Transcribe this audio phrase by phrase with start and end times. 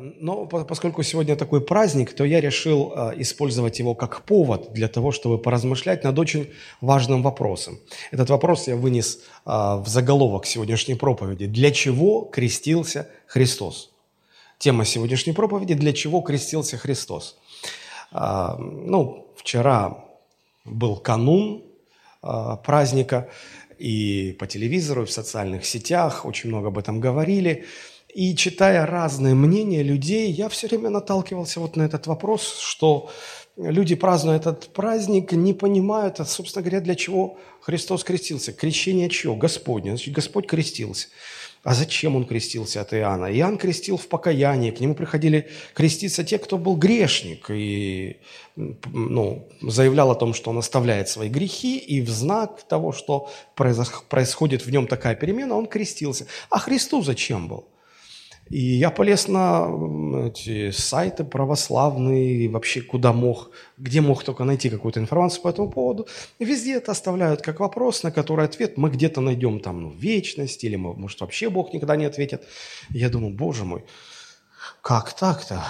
[0.00, 5.12] Но поскольку сегодня такой праздник, то я решил а, использовать его как повод для того,
[5.12, 7.78] чтобы поразмышлять над очень важным вопросом.
[8.10, 11.46] Этот вопрос я вынес а, в заголовок сегодняшней проповеди.
[11.46, 13.90] Для чего крестился Христос?
[14.58, 17.38] Тема сегодняшней проповеди– для чего крестился Христос?
[18.12, 20.04] Ну, вчера
[20.66, 21.62] был канун
[22.20, 23.30] праздника,
[23.78, 27.64] и по телевизору, и в социальных сетях очень много об этом говорили–
[28.14, 33.10] и читая разные мнения людей, я все время наталкивался вот на этот вопрос, что
[33.56, 38.52] люди, празднуя этот праздник, не понимают, а, собственно говоря, для чего Христос крестился.
[38.52, 39.36] Крещение чего?
[39.36, 39.90] Господне.
[39.90, 41.08] Значит, Господь крестился.
[41.62, 43.26] А зачем он крестился от Иоанна?
[43.26, 48.16] Иоанн крестил в покаянии, к нему приходили креститься те, кто был грешник, и
[48.56, 54.64] ну, заявлял о том, что он оставляет свои грехи, и в знак того, что происходит
[54.64, 56.26] в нем такая перемена, он крестился.
[56.48, 57.66] А Христу зачем был?
[58.50, 59.68] И я полез на
[60.26, 66.08] эти сайты православные, вообще куда мог, где мог только найти какую-то информацию по этому поводу.
[66.40, 70.64] И везде это оставляют как вопрос, на который ответ мы где-то найдем там ну, вечность,
[70.64, 72.42] или может вообще Бог никогда не ответит.
[72.88, 73.84] Я думаю, боже мой,
[74.82, 75.62] как так-то?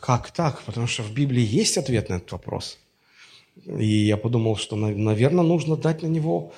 [0.00, 0.62] Как так?
[0.62, 2.78] Потому что в Библии есть ответ на этот вопрос.
[3.64, 6.52] И я подумал, что, наверное, нужно дать на него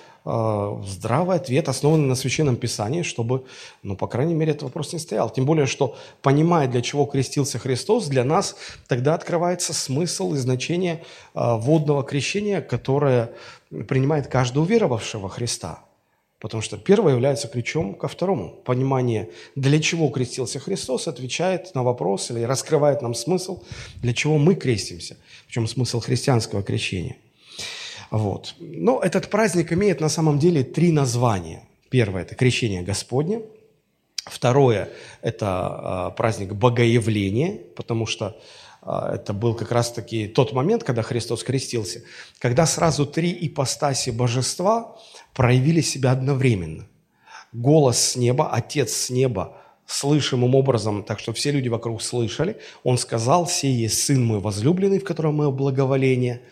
[0.84, 3.44] здравый ответ, основанный на Священном Писании, чтобы,
[3.82, 5.30] ну, по крайней мере, этот вопрос не стоял.
[5.30, 8.56] Тем более, что, понимая, для чего крестился Христос, для нас
[8.88, 11.02] тогда открывается смысл и значение
[11.34, 13.30] э, водного крещения, которое
[13.70, 15.80] принимает каждый уверовавшего Христа–
[16.40, 18.50] Потому что первое является ключом ко второму.
[18.64, 23.62] Понимание, для чего крестился Христос, отвечает на вопрос или раскрывает нам смысл,
[23.96, 25.16] для чего мы крестимся.
[25.48, 27.16] В чем смысл христианского крещения.
[28.10, 28.54] Вот.
[28.58, 31.62] Но этот праздник имеет на самом деле три названия.
[31.90, 33.42] Первое– это крещение Господне.
[34.24, 34.90] Второе–
[35.22, 38.38] это э, праздник Богоявления, потому что
[38.82, 42.02] э, это был как раз-таки тот момент, когда Христос крестился,
[42.38, 44.96] когда сразу три ипостаси божества–
[45.38, 46.88] проявили себя одновременно.
[47.52, 49.56] Голос с неба, Отец с неба,
[49.86, 54.98] слышимым образом, так что все люди вокруг слышали, Он сказал, «Сей есть Сын мой возлюбленный,
[54.98, 56.42] в котором мое благоволение».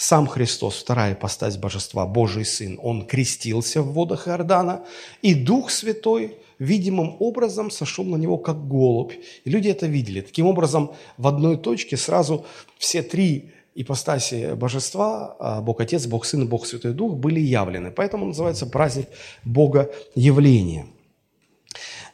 [0.00, 4.82] Сам Христос, вторая постать божества, Божий Сын, Он крестился в водах Иордана,
[5.20, 9.12] и Дух Святой видимым образом сошел на Него как голубь.
[9.44, 10.22] И люди это видели.
[10.22, 12.46] Таким образом, в одной точке сразу
[12.78, 17.90] все три ипостаси божества, а Бог Отец, Бог Сын и Бог Святой Дух были явлены.
[17.90, 19.08] Поэтому называется праздник
[19.44, 20.86] Бога явления.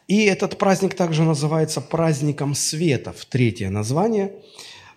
[0.08, 4.32] И этот праздник также называется праздником светов, третье название,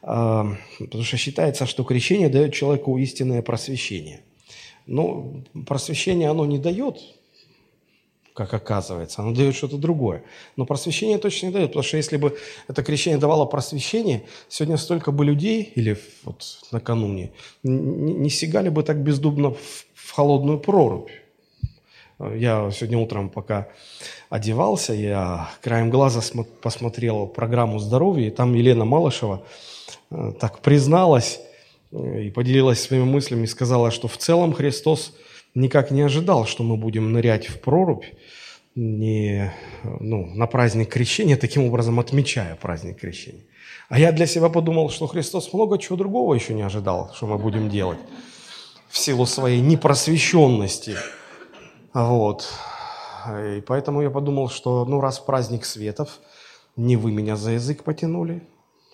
[0.02, 4.22] потому что считается, что крещение дает человеку истинное просвещение.
[4.86, 6.98] Но просвещение оно не дает
[8.40, 9.22] как оказывается.
[9.22, 10.24] Оно дает что-то другое.
[10.56, 12.38] Но просвещение точно не дает, потому что если бы
[12.70, 17.32] это крещение давало просвещение, сегодня столько бы людей, или вот накануне,
[17.64, 21.10] не, сигали бы так бездумно в, холодную прорубь.
[22.18, 23.68] Я сегодня утром, пока
[24.30, 26.22] одевался, я краем глаза
[26.62, 29.44] посмотрел программу здоровья, и там Елена Малышева
[30.10, 31.40] так призналась
[31.92, 35.14] э, и поделилась своими мыслями, и сказала, что в целом Христос
[35.56, 38.06] никак не ожидал, что мы будем нырять в прорубь,
[38.76, 39.54] не,
[39.84, 43.44] ну, на праздник крещения, таким образом отмечая праздник крещения.
[43.90, 47.38] А я для себя подумал, что Христос много чего другого еще не ожидал, что мы
[47.38, 48.00] будем делать
[48.88, 50.96] в силу своей непросвещенности.
[51.94, 52.48] Вот.
[53.28, 56.20] И поэтому я подумал, что ну раз праздник светов,
[56.76, 58.42] не вы меня за язык потянули,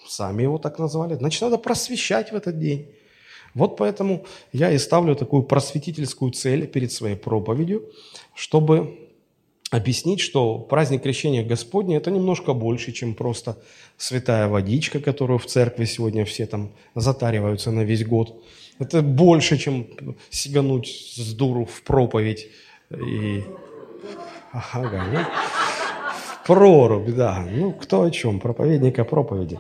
[0.08, 2.88] сами его так назвали, значит, надо просвещать в этот день.
[3.54, 7.90] Вот поэтому я и ставлю такую просветительскую цель перед своей проповедью,
[8.34, 9.00] чтобы
[9.72, 13.58] объяснить, что праздник Крещения Господня– это немножко больше, чем просто
[13.98, 18.44] святая водичка, которую в церкви сегодня все там затариваются на весь год.
[18.78, 19.88] Это больше, чем
[20.30, 22.48] сигануть с дуру в проповедь
[22.92, 23.44] и...
[24.52, 27.46] Ага, ну, в прорубь, да.
[27.52, 28.40] Ну, кто о чем?
[28.40, 29.60] Проповедника проповеди.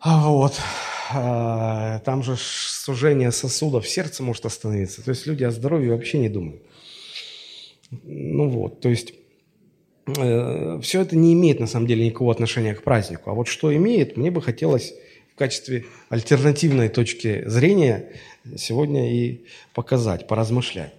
[0.00, 0.54] А вот.
[1.12, 5.04] А, там же сужение сосудов, сердце может остановиться.
[5.04, 6.62] То есть люди о здоровье вообще не думают.
[8.02, 9.14] Ну вот, то есть
[10.16, 13.30] э, все это не имеет на самом деле никакого отношения к празднику.
[13.30, 14.94] А вот что имеет, мне бы хотелось
[15.32, 18.12] в качестве альтернативной точки зрения
[18.56, 20.94] сегодня и показать, поразмышлять.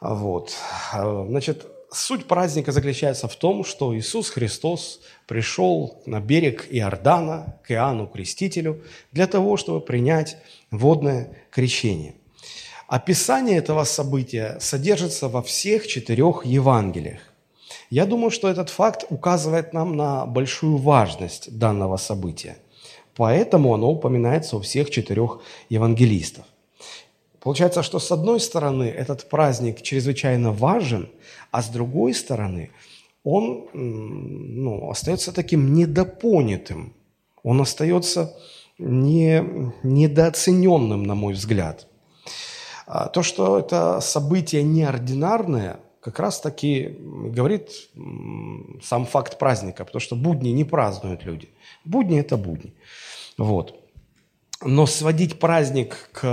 [0.00, 0.52] Вот.
[0.92, 7.72] А, значит, суть праздника заключается в том, что Иисус Христос пришел на берег Иордана к
[7.72, 10.36] Иоанну Крестителю для того, чтобы принять
[10.70, 12.14] водное крещение.
[12.88, 17.20] Описание этого события содержится во всех четырех Евангелиях.
[17.88, 22.56] Я думаю, что этот факт указывает нам на большую важность данного события.
[23.14, 26.44] Поэтому оно упоминается у всех четырех евангелистов.
[27.40, 31.10] Получается, что с одной стороны этот праздник чрезвычайно важен,
[31.52, 32.70] а с другой стороны
[33.22, 36.94] он ну, остается таким недопонятым,
[37.44, 38.36] он остается
[38.78, 41.86] не, недооцененным, на мой взгляд.
[42.86, 47.70] А то, что это событие неординарное, как раз таки говорит
[48.82, 51.48] сам факт праздника, потому что будни не празднуют люди.
[51.84, 52.74] Будни– это будни.
[53.38, 53.78] Вот.
[54.64, 56.24] Но сводить праздник к,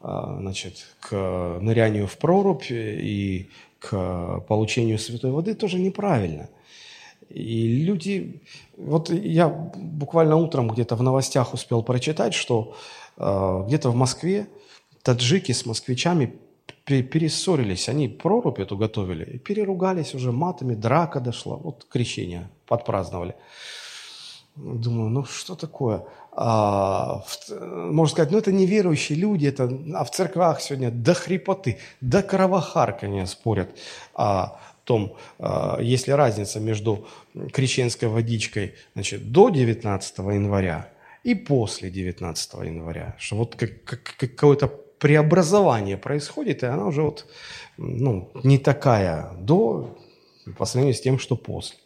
[0.00, 6.48] а, значит, к нырянию в прорубь и к получению святой воды тоже неправильно.
[7.28, 8.42] И люди...
[8.76, 12.74] Вот я буквально утром где-то в новостях успел прочитать, что
[13.16, 14.48] э, где-то в Москве
[15.02, 16.38] таджики с москвичами
[16.84, 17.88] перессорились.
[17.88, 21.56] Они прорубь эту готовили и переругались уже матами, драка дошла.
[21.56, 23.34] Вот крещение подпраздновали.
[24.56, 26.04] Думаю, ну что такое?
[26.40, 32.22] А, можно сказать, ну это неверующие люди, это, а в церквах сегодня до хрипоты, до
[32.22, 33.70] кровохаркания спорят
[34.14, 37.08] о том, а, есть ли разница между
[37.52, 40.88] крещенской водичкой значит, до 19 января
[41.24, 43.16] и после 19 января.
[43.18, 47.26] Что вот как, как, какое-то преобразование происходит, и она уже вот,
[47.78, 49.98] ну, не такая до
[50.56, 51.78] по сравнению с тем, что после.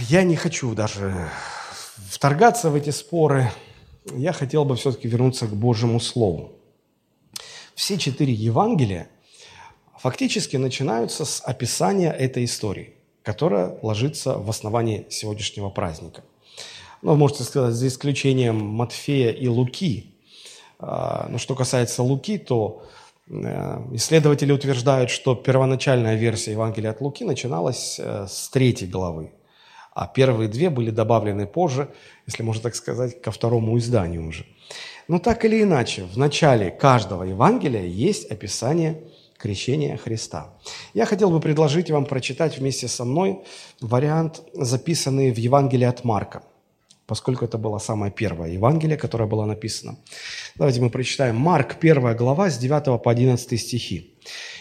[0.00, 1.30] Я не хочу даже
[2.08, 3.50] вторгаться в эти споры.
[4.14, 6.52] Я хотел бы все-таки вернуться к Божьему Слову.
[7.74, 9.08] Все четыре Евангелия
[9.98, 16.22] фактически начинаются с описания этой истории, которая ложится в основании сегодняшнего праздника.
[17.02, 20.14] Ну, можете сказать, за исключением Матфея и Луки.
[20.78, 22.82] А, но что касается Луки, то
[23.28, 29.32] э, исследователи утверждают, что первоначальная версия Евангелия от Луки начиналась э, с третьей главы,
[29.94, 31.88] а первые две были добавлены позже,
[32.26, 34.46] если можно так сказать, ко второму изданию уже.
[35.08, 39.02] Но так или иначе, в начале каждого Евангелия есть описание
[39.38, 40.54] крещения Христа.
[40.94, 43.40] Я хотел бы предложить вам прочитать вместе со мной
[43.80, 46.42] вариант, записанный в Евангелии от Марка,
[47.06, 49.96] поскольку это было самое первое Евангелие, которое было написано.
[50.54, 54.11] Давайте мы прочитаем Марк, первая глава, с 9 по 11 стихи.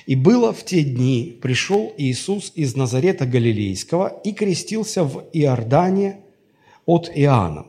[0.06, 6.22] И было в те дни, пришел Иисус из Назарета Галилейского и крестился в Иордане
[6.86, 7.68] от Иоанна.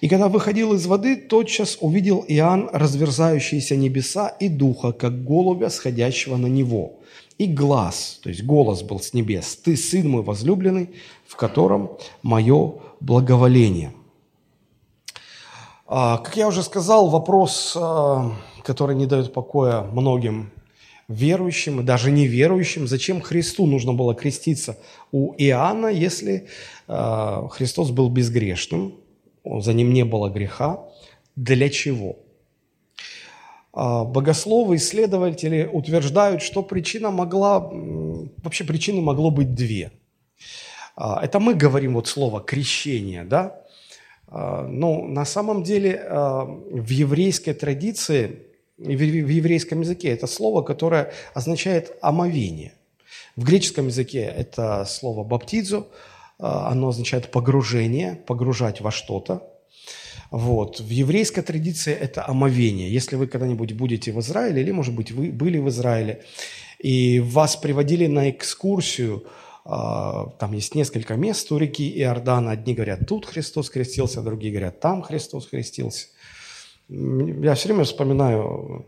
[0.00, 6.36] И когда выходил из воды, тотчас увидел Иоанн разверзающиеся небеса и духа, как голубя, сходящего
[6.36, 7.00] на него.
[7.38, 10.90] И глаз, то есть голос был с небес, «Ты, сын мой возлюбленный,
[11.26, 13.92] в котором мое благоволение».
[15.86, 18.32] А, как я уже сказал, вопрос, а,
[18.62, 20.50] который не дает покоя многим
[21.08, 24.78] верующим и даже неверующим, зачем Христу нужно было креститься
[25.10, 26.46] у Иоанна, если
[26.86, 28.94] э, Христос был безгрешным,
[29.44, 30.84] за ним не было греха.
[31.34, 32.16] Для чего?
[33.74, 39.92] Э, богословы, исследователи утверждают, что причина могла, вообще причины могло быть две.
[40.96, 43.60] Э, это мы говорим вот слово крещение, да?
[44.26, 46.02] Э, но на самом деле
[46.70, 48.47] в еврейской традиции
[48.78, 52.74] в еврейском языке это слово, которое означает омовение.
[53.36, 55.88] В греческом языке это слово баптизу,
[56.38, 59.42] а, оно означает погружение, погружать во что-то.
[60.30, 60.80] Вот.
[60.80, 62.92] В еврейской традиции это омовение.
[62.92, 66.24] Если вы когда-нибудь будете в Израиле, или, может быть, вы были в Израиле,
[66.78, 69.24] и вас приводили на экскурсию,
[69.64, 72.52] а, там есть несколько мест у реки Иордана.
[72.52, 76.08] Одни говорят, тут Христос крестился, другие говорят, там Христос крестился.
[76.88, 78.86] Я все время вспоминаю,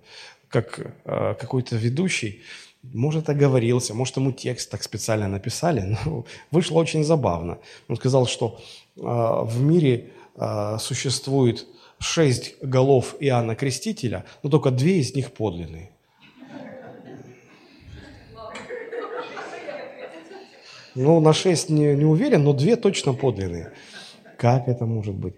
[0.48, 2.42] как э, какой-то ведущий,
[2.82, 7.58] может, оговорился, может, ему текст так специально написали, но вышло очень забавно.
[7.88, 8.58] Он сказал, что
[8.96, 11.66] э, в мире э, существует
[11.98, 15.90] шесть голов Иоанна Крестителя, но только две из них подлинные.
[20.94, 23.72] Ну, на шесть не, не уверен, но две точно подлинные.
[24.36, 25.34] Как это может быть?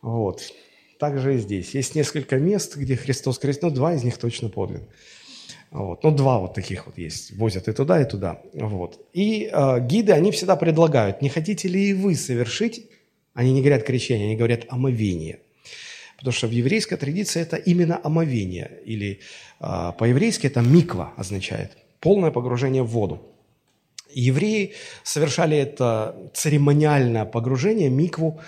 [0.00, 0.42] Вот.
[1.02, 1.74] Также и здесь.
[1.74, 4.86] Есть несколько мест, где Христос крестил, но два из них точно подлинны.
[5.72, 6.04] Вот.
[6.04, 7.36] Ну, два вот таких вот есть.
[7.36, 8.40] Возят и туда, и туда.
[8.52, 9.04] Вот.
[9.12, 12.86] И э, гиды, они всегда предлагают, не хотите ли и вы совершить,
[13.34, 15.40] они не говорят крещение, они говорят омовение.
[16.18, 18.70] Потому что в еврейской традиции это именно омовение.
[18.84, 19.18] Или
[19.58, 21.72] э, по-еврейски это миква означает.
[21.98, 23.20] Полное погружение в воду.
[24.08, 28.40] Евреи совершали это церемониальное погружение, микву,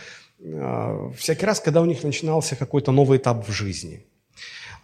[1.16, 4.04] всякий раз, когда у них начинался какой-то новый этап в жизни.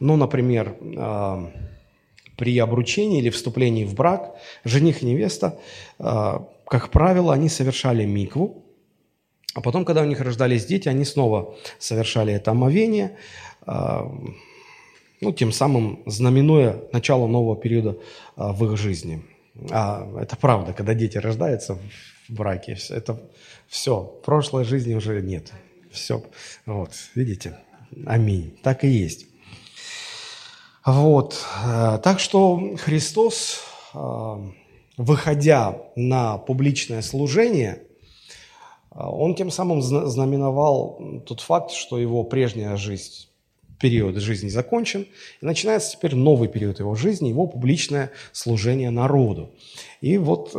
[0.01, 1.53] Ну, например, а,
[2.37, 5.59] при обручении или вступлении в брак жених и невеста,
[5.99, 8.65] а, как правило, они совершали микву,
[9.55, 13.19] а потом, когда у них рождались дети, они снова совершали это омовение,
[13.67, 14.11] а,
[15.21, 17.99] ну, тем самым знаменуя начало нового периода
[18.37, 19.23] в их жизни.
[19.71, 21.75] А это правда, когда дети рождаются
[22.29, 23.21] в браке, это
[23.69, 25.53] все, прошлой жизни уже нет.
[25.91, 26.23] Все,
[26.67, 27.59] вот, видите,
[28.07, 29.27] аминь, так и есть.
[30.87, 33.61] Вот, э, так что Христос,
[33.93, 34.37] э,
[34.97, 37.83] выходя на публичное служение,
[38.93, 43.30] э, он тем самым знаменовал тот факт, что его прежняя жизнь
[43.81, 45.07] период жизни закончен,
[45.41, 49.51] и начинается теперь новый период его жизни, его публичное служение народу.
[50.01, 50.59] И вот э,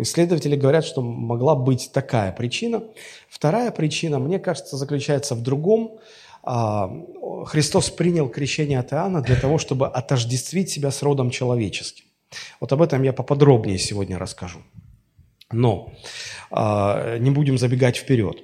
[0.00, 2.82] исследователи говорят, что могла быть такая причина.
[3.28, 5.98] Вторая причина, мне кажется, заключается в другом.
[6.44, 6.88] Э,
[7.46, 12.04] Христос принял крещение от Иоанна для того, чтобы отождествить себя с родом человеческим.
[12.60, 14.60] Вот об этом я поподробнее сегодня расскажу.
[15.52, 15.92] Но
[16.50, 18.42] э, не будем забегать вперед.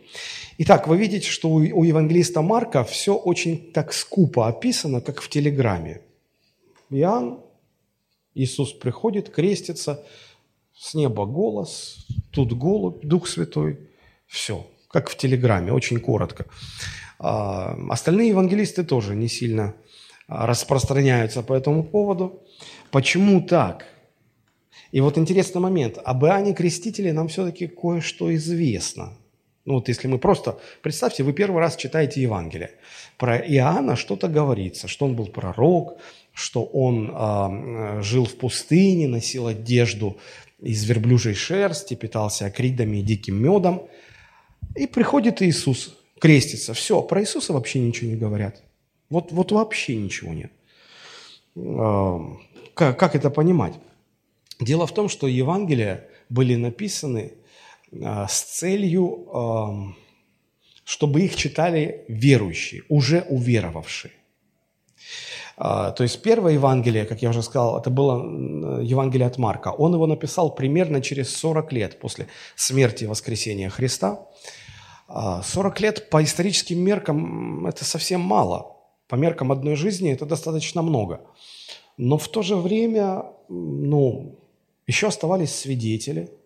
[0.58, 6.00] Итак, вы видите, что у, евангелиста Марка все очень так скупо описано, как в телеграмме.
[6.90, 7.40] Иоанн,
[8.34, 10.04] Иисус приходит, крестится,
[10.74, 13.78] с неба голос, тут голубь, Дух Святой.
[14.26, 16.46] Все, как в телеграмме, очень коротко.
[17.18, 19.74] А, остальные евангелисты тоже не сильно
[20.26, 22.42] а, распространяются по этому поводу.
[22.90, 23.86] Почему так?
[24.92, 25.98] И вот интересный момент.
[26.04, 29.12] Об Иоанне Крестителе нам все-таки кое-что известно–
[29.66, 32.70] ну вот если мы просто, представьте, вы первый раз читаете Евангелие.
[33.18, 35.98] Про Иоанна что-то говорится, что он был пророк,
[36.32, 40.18] что он э, жил в пустыне, носил одежду
[40.60, 43.88] из верблюжьей шерсти, питался акридами и диким медом.
[44.76, 46.72] И приходит Иисус, крестится.
[46.72, 48.62] Все, про Иисуса вообще ничего не говорят.
[49.10, 50.52] Вот, вот вообще ничего нет.
[51.56, 52.18] Э,
[52.74, 53.74] как, как это понимать?
[54.60, 57.34] Дело в том, что Евангелия были написаны
[58.02, 59.94] а, с целью,
[60.84, 64.12] чтобы их читали верующие, уже уверовавшие.
[65.56, 69.68] А, то есть первое Евангелие, как я уже сказал, это было Евангелие от Марка.
[69.68, 74.26] Он его написал примерно через 40 лет после смерти и воскресения Христа.
[75.08, 78.76] 40 а, лет по историческим меркам– это совсем мало.
[79.08, 81.20] По меркам одной жизни это достаточно много.
[81.96, 84.38] Но в то же время, ну,
[84.86, 86.30] еще оставались свидетели–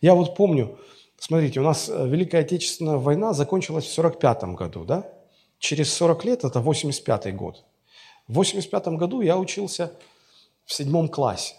[0.00, 0.78] я вот помню,
[1.18, 5.10] смотрите, у нас э, Великая Отечественная война закончилась в 1945 году, да?
[5.58, 7.64] Через 40 лет, это 85 год.
[8.28, 9.92] В 85 году я учился
[10.64, 11.54] в седьмом классе.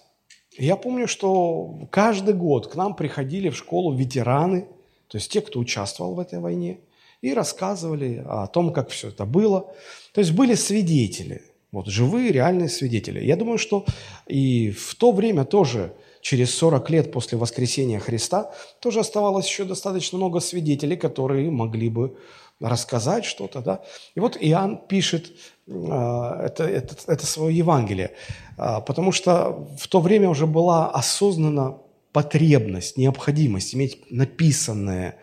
[0.57, 4.67] Я помню, что каждый год к нам приходили в школу ветераны,
[5.07, 6.79] то есть те, кто участвовал в этой войне,
[7.21, 9.73] и рассказывали о том, как все это было.
[10.13, 13.23] То есть были свидетели, вот живые, реальные свидетели.
[13.23, 13.85] Я думаю, что
[14.27, 20.17] и в то время тоже через 40 лет после воскресения Христа, тоже оставалось еще достаточно
[20.17, 22.17] много свидетелей, которые могли бы
[22.59, 23.61] рассказать что-то.
[23.61, 23.81] Да?
[24.15, 25.31] И вот Иоанн пишет
[25.67, 28.11] э, это, это, это свое Евангелие,
[28.57, 31.77] э, потому что в то время уже была осознана
[32.11, 35.19] потребность, необходимость иметь написанное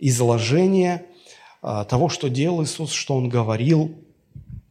[0.00, 1.06] изложение
[1.62, 3.94] э, того, что делал Иисус, что Он говорил,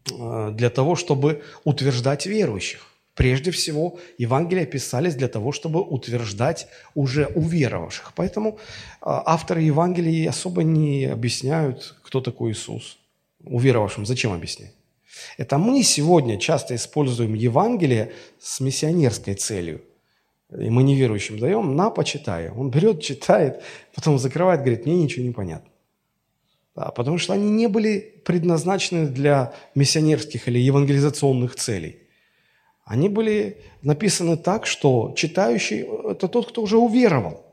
[0.05, 2.91] для того, чтобы утверждать верующих.
[3.15, 8.13] Прежде всего, Евангелия писались для того, чтобы утверждать уже уверовавших.
[8.15, 8.57] Поэтому
[9.01, 12.97] а, авторы Евангелия особо не объясняют, кто такой Иисус.
[13.43, 14.73] Уверовавшим зачем объяснять?
[15.37, 19.81] Это мы сегодня часто используем Евангелие с миссионерской целью.
[20.57, 22.49] И мы неверующим даем, на, почитай.
[22.49, 23.61] Он берет, читает,
[23.93, 25.70] потом закрывает, говорит, мне ничего не понятно.
[26.73, 31.97] Потому что они не были предназначены для миссионерских или евангелизационных целей.
[32.85, 37.45] Они были написаны так, что читающий– это тот, кто уже уверовал.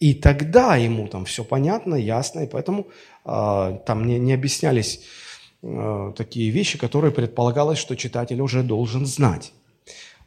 [0.00, 2.88] И тогда ему там все понятно, ясно, и поэтому
[3.24, 5.00] э, там не, не объяснялись
[5.62, 9.52] э, такие вещи, которые предполагалось, что читатель уже должен знать.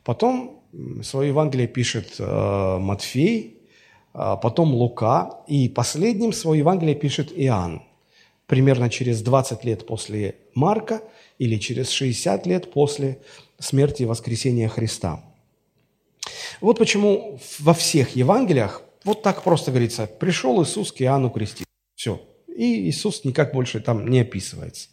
[0.03, 0.63] Потом
[1.03, 3.61] свое Евангелие пишет э, Матфей,
[4.13, 7.81] э, потом Лука, и последним свое Евангелие пишет Иоанн.
[8.47, 11.03] Примерно через 20 лет после Марка
[11.37, 13.19] или через 60 лет после
[13.59, 15.23] смерти и воскресения Христа.
[16.61, 21.67] Вот почему во всех Евангелиях вот так просто говорится, пришел Иисус к Иоанну крестить.
[21.95, 22.21] Все.
[22.47, 24.89] И Иисус никак больше там не описывается.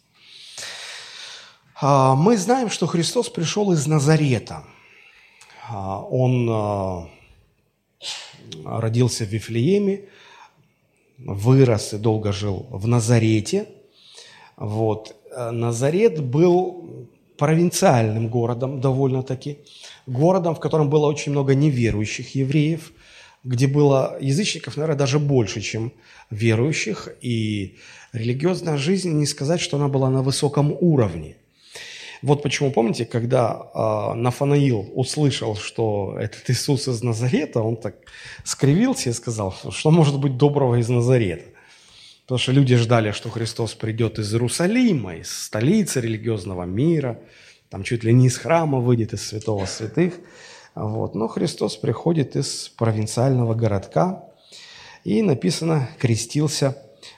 [1.81, 4.63] А, мы знаем, что Христос пришел из Назарета.
[5.67, 7.09] А, он а,
[8.63, 10.05] родился в Вифлееме,
[11.17, 13.67] вырос и долго жил в Назарете.
[14.57, 15.15] Вот.
[15.51, 19.59] Назарет был провинциальным городом довольно-таки,
[20.07, 22.93] городом, в котором было очень много неверующих евреев,
[23.43, 25.91] где было язычников, наверное, даже больше, чем
[26.29, 27.75] верующих, и
[28.13, 31.35] религиозная жизнь, не сказать, что она была на высоком уровне.
[32.25, 37.97] Вот почему, помните, когда э, Нафанаил услышал, что этот Иисус из Назарета, он так
[38.43, 41.43] скривился и сказал, что может быть доброго из Назарета.
[42.23, 47.19] Потому что люди ждали, что Христос придет из Иерусалима, из столицы религиозного мира,
[47.69, 50.15] там чуть ли не из храма выйдет, из святого святых.
[50.73, 51.13] Вот.
[51.13, 54.23] Но Христос приходит из провинциального городка
[55.03, 56.75] и, написано, крестился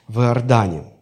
[0.09, 0.96] в Иордане.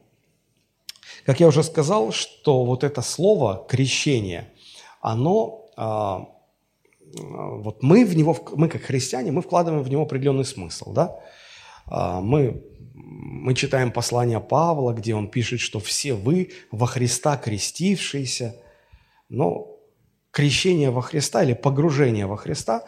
[1.25, 4.53] Как я уже сказал, что вот это слово «крещение»,
[5.01, 6.27] оно, а,
[7.19, 11.19] вот мы в него, мы как христиане, мы вкладываем в него определенный смысл, да?
[11.87, 12.63] А, мы
[12.95, 18.55] мы читаем послание Павла, где он пишет, что все вы во Христа крестившиеся.
[19.29, 19.77] Но
[20.31, 22.83] крещение во Христа или погружение во Христа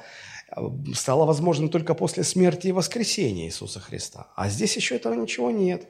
[0.56, 0.62] э,
[0.94, 4.27] стало возможным только после смерти и воскресения Иисуса Христа.
[4.36, 5.88] А здесь еще этого ничего нет.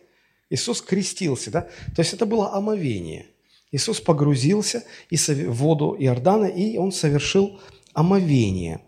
[0.49, 1.61] Иисус крестился, да?
[1.95, 3.27] То есть это было омовение.
[3.71, 7.59] Иисус погрузился в воду Иордана, и он совершил
[7.93, 8.81] омовение–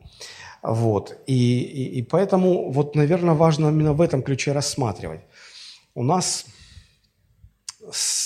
[0.62, 1.18] вот.
[1.26, 5.22] И, и, и поэтому, вот, наверное, важно именно в этом ключе рассматривать.
[5.96, 6.46] У нас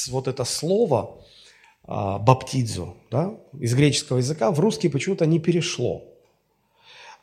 [0.10, 1.22] вот это слово
[1.84, 6.04] а, баптидзо да, из греческого языка в русский почему-то не перешло.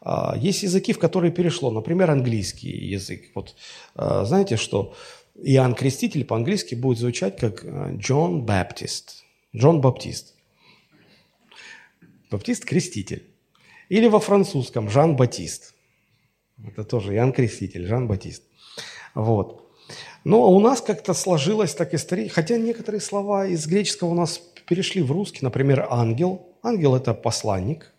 [0.00, 3.32] А, есть языки, в которые перешло, например, английский язык.
[3.34, 3.56] Вот
[3.94, 4.94] а, знаете, что
[5.42, 7.64] Иоанн Креститель по-английски будет звучать как
[7.96, 9.24] Джон Баптист.
[9.54, 10.34] Джон Баптист.
[12.30, 13.26] Баптист– креститель.
[13.88, 15.74] Или во французском Жан-Батист.
[16.64, 18.44] Это тоже Иоанн Креститель, Жан-Батист.
[19.14, 19.68] Вот.
[20.22, 25.02] Но у нас как-то сложилось так история, хотя некоторые слова из греческого у нас перешли
[25.02, 26.46] в русский, например, ангел.
[26.62, 27.92] Ангел– это посланник,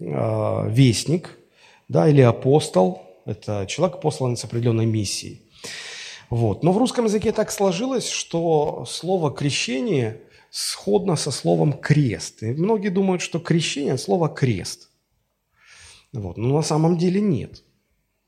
[0.00, 1.38] э, вестник,
[1.86, 3.02] да, или апостол.
[3.24, 5.42] Это человек, посланный с определенной миссией.
[6.30, 6.62] Вот.
[6.62, 12.42] Но в русском языке так сложилось, что слово «крещение» сходно со словом «крест».
[12.42, 14.90] И многие думают, что крещение– слово «крест».
[16.12, 16.36] Вот.
[16.36, 17.62] Но на самом деле нет.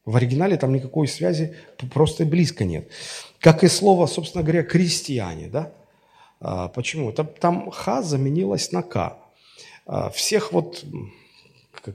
[0.05, 1.57] В оригинале там никакой связи
[1.93, 2.91] просто близко нет.
[3.39, 5.49] Как и слово, собственно говоря, крестьяне.
[5.49, 5.73] Да?
[6.41, 7.13] А, почему?
[7.13, 9.19] Там, там «ха» заменилось на «к».
[9.87, 10.85] А, всех вот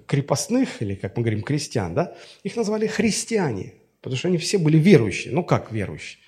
[0.07, 3.73] крепостных, или, как мы говорим, крестьян, да, их назвали христиане,
[4.05, 5.33] потому что они все были верующие.
[5.33, 6.19] Ну, как верующие?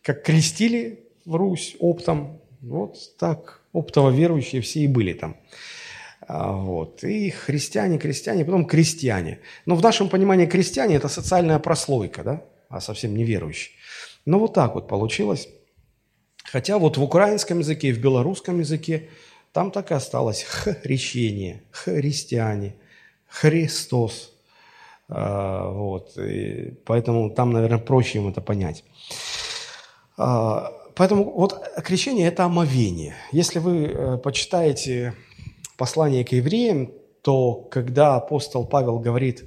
[0.00, 5.36] Как крестили в Русь оптом, вот так оптово верующие все и были там.
[6.26, 7.04] А, вот.
[7.04, 9.40] И христиане, крестьяне, потом крестьяне.
[9.66, 13.74] Но в нашем понимании крестьяне– это социальная прослойка, да, а совсем неверующие.
[14.24, 15.48] Ну, вот так вот получилось.
[16.44, 19.10] Хотя вот в украинском языке, в белорусском языке
[19.52, 22.76] там так и осталось хрещение, христиане,
[23.28, 24.32] Христос.
[25.08, 26.16] А, вот.
[26.18, 28.84] И поэтому там, наверное, проще им это понять.
[30.16, 33.14] А, поэтому вот крещение– это омовение.
[33.32, 35.14] Если вы э, почитаете
[35.76, 36.92] послание к евреям,
[37.22, 39.44] то когда апостол Павел говорит,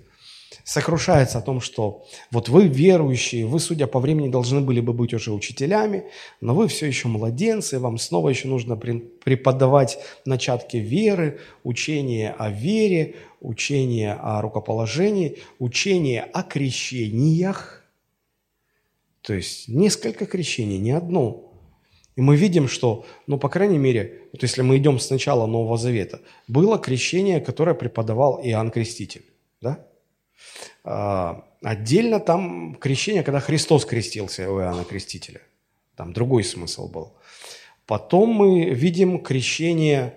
[0.64, 5.14] сокрушается о том, что вот вы верующие, вы, судя по времени, должны были бы быть
[5.14, 6.06] уже учителями,
[6.42, 13.16] но вы все еще младенцы, вам снова еще нужно преподавать начатки веры, учение о вере,
[13.42, 17.84] учение о рукоположении, учение о крещениях.
[19.22, 21.46] То есть несколько крещений, не одно–
[22.20, 25.78] и мы видим, что, ну, по крайней мере, вот если мы идем с начала Нового
[25.78, 29.24] Завета, было крещение, которое преподавал Иоанн Креститель.
[29.62, 29.88] Да?
[30.84, 35.42] А, отдельно там крещение, когда Христос крестился у Иоанна Крестителя.
[35.96, 37.14] Там другой смысл был.
[37.86, 40.14] Потом мы видим крещение,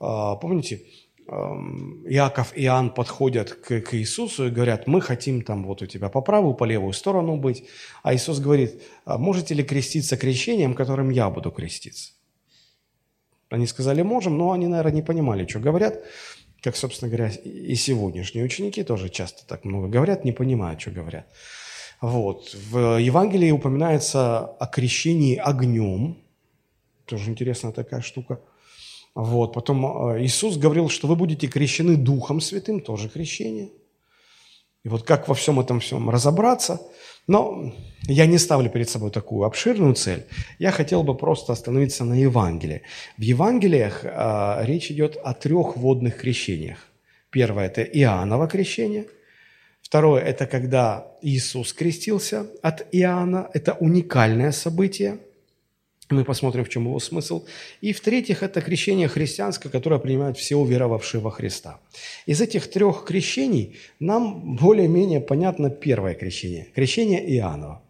[0.00, 0.82] а, помните,
[1.26, 6.10] Иаков и Иоанн подходят к, к Иисусу и говорят, мы хотим там вот у тебя
[6.10, 7.64] по правую, по левую сторону быть.
[8.02, 12.12] А Иисус говорит, «А можете ли креститься крещением, которым я буду креститься?
[13.48, 16.04] Они сказали, можем, но они, наверное, не понимали, что говорят.
[16.64, 21.26] Как, собственно говоря, и сегодняшние ученики тоже часто так много говорят, не понимают, что говорят.
[22.00, 22.54] Вот.
[22.54, 26.16] В Евангелии упоминается о крещении огнем.
[27.04, 28.40] Тоже интересная такая штука–
[29.14, 29.52] вот.
[29.52, 33.70] Потом э, Иисус говорил, что вы будете крещены Духом Святым, тоже крещение.
[34.82, 36.82] И вот как во всем этом всем разобраться,
[37.26, 40.24] но я не ставлю перед собой такую обширную цель.
[40.58, 42.82] Я хотел бы просто остановиться на Евангелии.
[43.18, 46.78] В Евангелиях э, речь идет о трех водных крещениях.
[47.30, 49.06] Первое– это Иоанново крещение.
[49.82, 53.50] Второе– это когда Иисус крестился от Иоанна.
[53.54, 55.18] Это уникальное событие–
[56.10, 57.44] Мы посмотрим, в чем его смысл.
[57.80, 61.80] И в-третьих, это крещение христианское, которое принимают все уверовавшие во Христа.
[62.26, 66.68] Из этих трех крещений нам более-менее понятно первое крещение.
[66.74, 67.82] Крещение Иоаннова.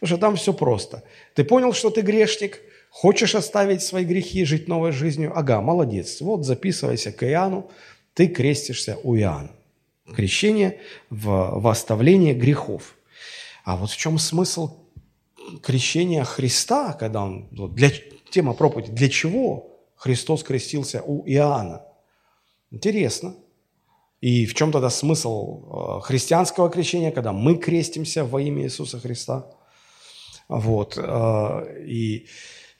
[0.00, 1.02] Потому что там все просто.
[1.34, 5.32] Ты понял, что ты грешник, хочешь оставить свои грехи и жить новой жизнью?
[5.34, 6.20] Ага, молодец.
[6.22, 7.70] Вот записывайся к Иоанну,
[8.14, 9.50] ты крестишься у Иоанна.
[10.14, 12.94] Крещение в, в оставление грехов.
[13.64, 14.74] А вот в чем смысл
[15.62, 17.90] крещения Христа, когда он, для,
[18.30, 21.82] тема проповеди, для чего Христос крестился у Иоанна?
[22.70, 23.34] Интересно.
[24.20, 29.46] И в чем тогда смысл э, христианского крещения, когда мы крестимся во имя Иисуса Христа?
[30.48, 30.98] Вот.
[30.98, 32.26] Э, и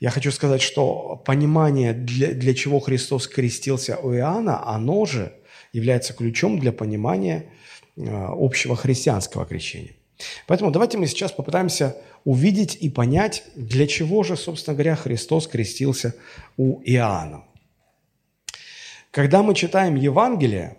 [0.00, 5.32] я хочу сказать, что понимание, для, для чего Христос крестился у Иоанна, оно же
[5.72, 7.52] является ключом для понимания
[7.96, 9.92] э, общего христианского крещения.
[10.46, 16.14] Поэтому давайте мы сейчас попытаемся увидеть и понять, для чего же, собственно говоря, Христос крестился
[16.56, 17.44] у Иоанна.
[19.10, 20.76] Когда мы читаем Евангелие,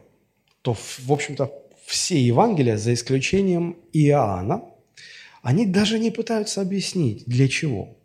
[0.62, 1.52] то, в общем-то,
[1.86, 4.64] все Евангелия, за исключением Иоанна,
[5.42, 7.98] они даже не пытаются объяснить, для чего.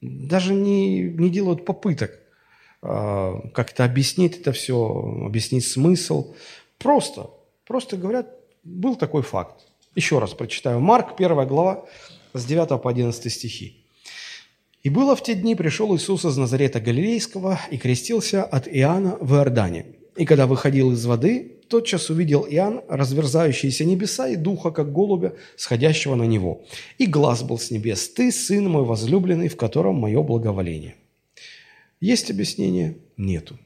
[0.00, 2.18] Даже не, не делают попыток
[2.82, 4.76] э, как-то объяснить это все,
[5.24, 6.34] объяснить смысл.
[6.78, 7.30] Просто,
[7.66, 9.66] просто говорят, был такой факт.
[9.94, 10.80] Еще раз прочитаю.
[10.80, 11.86] Марк, 1 глава,
[12.32, 13.84] с 9 по 11 стихи.
[14.82, 19.34] «И было в те дни, пришел Иисус из Назарета Галилейского и крестился от Иоанна в
[19.34, 19.86] Иордане.
[20.16, 26.14] И когда выходил из воды, тотчас увидел Иоанн разверзающиеся небеса и духа, как голубя, сходящего
[26.14, 26.62] на него.
[26.98, 28.08] И глаз был с небес.
[28.08, 30.96] «Ты, сын мой возлюбленный, в котором мое благоволение».
[32.00, 32.96] Есть объяснение?
[33.18, 33.58] Нету.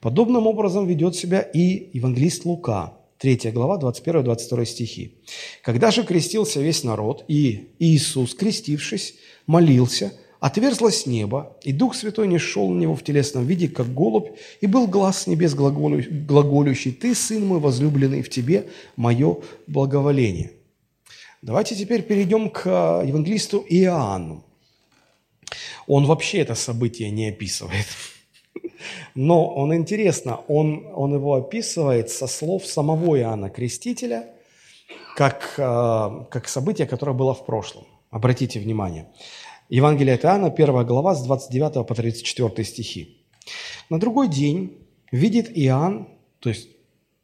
[0.00, 5.14] Подобным образом ведет себя и евангелист Лука– 3 глава, 21-22 стихи.
[5.62, 9.14] «Когда же крестился весь народ, и Иисус, крестившись,
[9.46, 14.36] молился, отверзлось небо, и Дух Святой не шел на него в телесном виде, как голубь,
[14.60, 20.52] и был глаз с небес глаголющий, «Ты, Сын мой возлюбленный, в тебе мое благоволение».
[21.42, 22.66] Давайте теперь перейдем к
[23.06, 24.44] евангелисту Иоанну.
[25.86, 27.86] Он вообще это событие не описывает.
[29.14, 34.26] Но он интересно, он, он его описывает со слов самого Иоанна Крестителя,
[35.16, 37.84] как, э, как событие, которое было в прошлом.
[38.10, 39.06] Обратите внимание.
[39.68, 43.24] Евангелие от Иоанна, 1 глава, с 29 по 34 стихи.
[43.90, 46.08] На другой день видит Иоанн,
[46.40, 46.68] то есть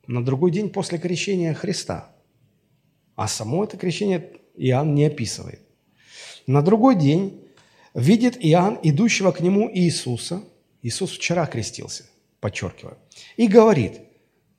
[0.07, 2.11] на другой день после крещения Христа,
[3.15, 5.61] а само это крещение Иоанн не описывает.
[6.47, 7.41] На другой день
[7.95, 10.43] видит Иоанн, идущего к нему Иисуса–
[10.83, 12.05] Иисус вчера крестился,
[12.41, 12.99] подчеркиваю,
[13.37, 14.01] и говорит,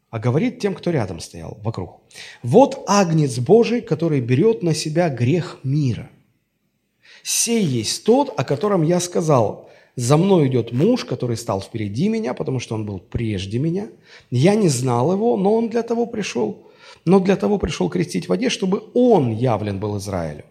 [0.10, 2.02] а говорит тем, кто рядом стоял, вокруг.
[2.44, 6.10] «Вот агнец Божий, который берет на себя грех мира.
[7.24, 12.34] Сей есть тот, о котором я сказал, за мной идет муж, который стал впереди меня,
[12.34, 13.90] потому что он был прежде меня.
[14.32, 16.68] Я не знал его, но он для того пришел,
[17.06, 20.46] но для того пришел крестить в воде, чтобы он явлен был Израилю.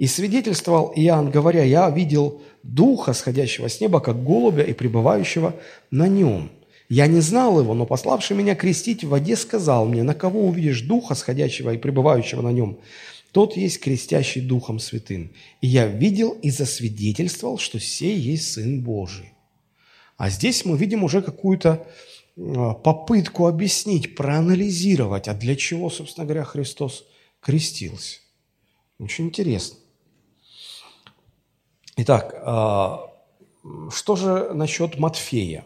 [0.00, 5.54] И свидетельствовал Иоанн, говоря, я видел духа, сходящего с неба, как голубя и пребывающего
[5.90, 6.50] на нем.
[6.88, 10.80] Я не знал его, но пославший меня крестить в воде сказал мне, на кого увидишь
[10.80, 12.78] духа, сходящего и пребывающего на нем,
[13.32, 15.32] тот есть крестящий Духом Святым.
[15.60, 19.34] И я видел и засвидетельствовал, что сей есть Сын Божий.
[20.16, 21.86] А здесь мы видим уже какую-то
[22.38, 27.04] а, попытку объяснить, проанализировать, а для чего, собственно говоря, Христос
[27.42, 28.20] крестился.
[28.98, 29.79] Очень интересно.
[31.96, 33.10] Итак, а,
[33.90, 35.64] что же насчет Матфея?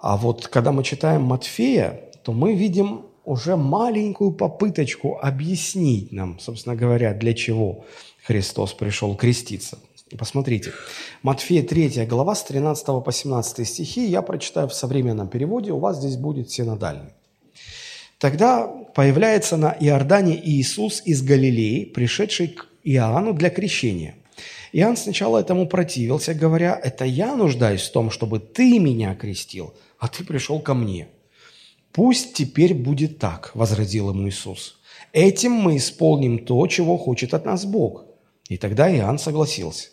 [0.00, 6.76] А вот когда мы читаем Матфея, то мы видим уже маленькую попыточку объяснить нам, собственно
[6.76, 7.84] говоря, для чего
[8.24, 9.78] Христос пришел креститься.
[10.16, 10.72] Посмотрите,
[11.22, 15.98] Матфея 3 глава с 13 по 17 стихи, я прочитаю в современном переводе, у вас
[15.98, 17.12] здесь будет синодальный.
[18.18, 24.14] Тогда появляется на Иордане Иисус из Галилеи, пришедший к Иоанну для крещения.
[24.72, 30.08] Иоанн сначала этому противился, говоря, «Это я нуждаюсь в том, чтобы ты меня крестил, а
[30.08, 31.08] ты пришел ко мне».
[31.92, 34.78] «Пусть теперь будет так»,– возразил ему Иисус.
[35.12, 38.04] «Этим мы исполним то, чего хочет от нас Бог».
[38.48, 39.88] И тогда Иоанн согласился.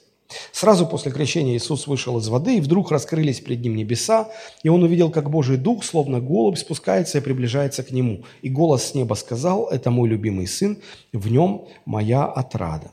[0.51, 4.29] Сразу после крещения Иисус вышел из воды, и вдруг раскрылись перед ним небеса,
[4.63, 8.23] и он увидел, как Божий Дух, словно голубь, спускается и приближается к нему.
[8.41, 10.77] И голос с неба сказал, «Это мой любимый сын,
[11.13, 12.91] в нем моя отрада».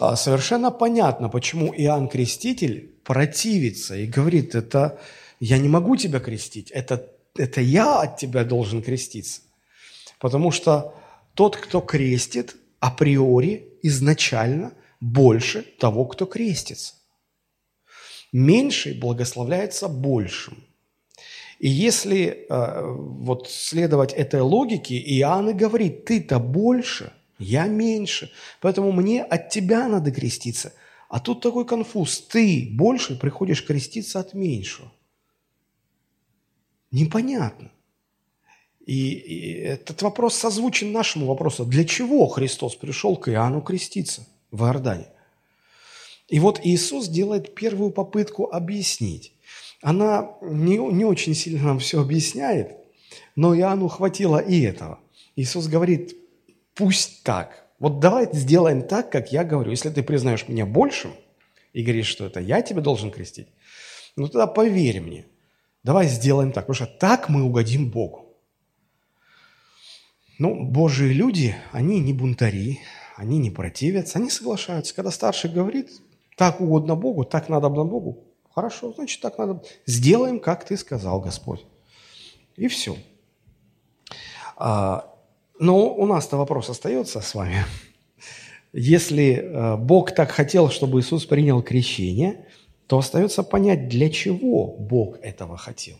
[0.00, 4.98] А, совершенно понятно, почему Иоанн Креститель противится и говорит, это
[5.40, 9.42] я не могу тебя крестить, это, это я от тебя должен креститься.
[10.18, 10.94] Потому что
[11.34, 16.94] тот, кто крестит, априори, изначально больше того, кто крестится.
[18.32, 20.64] Меньший благословляется большим.
[21.58, 28.92] И если э, вот следовать этой логике, Иоанн и говорит, ты-то больше, я меньше, поэтому
[28.92, 30.72] мне от тебя надо креститься.
[31.08, 34.92] А тут такой конфуз, ты больше приходишь креститься от меньшего.
[36.92, 37.72] Непонятно.
[38.86, 41.64] И, и этот вопрос созвучен нашему вопросу.
[41.64, 45.08] Для чего Христос пришел к Иоанну креститься в Иордане?
[46.28, 49.32] И вот Иисус делает первую попытку объяснить.
[49.82, 52.76] Она не, не очень сильно нам все объясняет,
[53.34, 55.00] но Иоанну хватило и этого.
[55.36, 56.16] Иисус говорит,
[56.80, 57.66] пусть так.
[57.78, 59.70] Вот давай сделаем так, как я говорю.
[59.70, 61.12] Если ты признаешь меня большим
[61.74, 63.48] и говоришь, что это я тебя должен крестить,
[64.16, 65.26] ну тогда поверь мне.
[65.82, 68.34] Давай сделаем так, потому что так мы угодим Богу.
[70.38, 72.80] Ну, Божьи люди, они не бунтари,
[73.16, 74.94] они не противятся, они соглашаются.
[74.94, 75.90] Когда старший говорит,
[76.36, 79.62] так угодно Богу, так надо на Богу, хорошо, значит, так надо.
[79.84, 81.66] Сделаем, как ты сказал, Господь.
[82.56, 82.96] И все.
[85.60, 87.66] Но у нас-то вопрос остается с вами.
[88.72, 92.46] Если э, Бог так хотел, чтобы Иисус принял крещение,
[92.86, 95.96] то остается понять, для чего Бог этого хотел.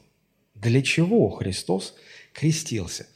[0.55, 1.95] Для чего Христос
[2.33, 3.07] крестился.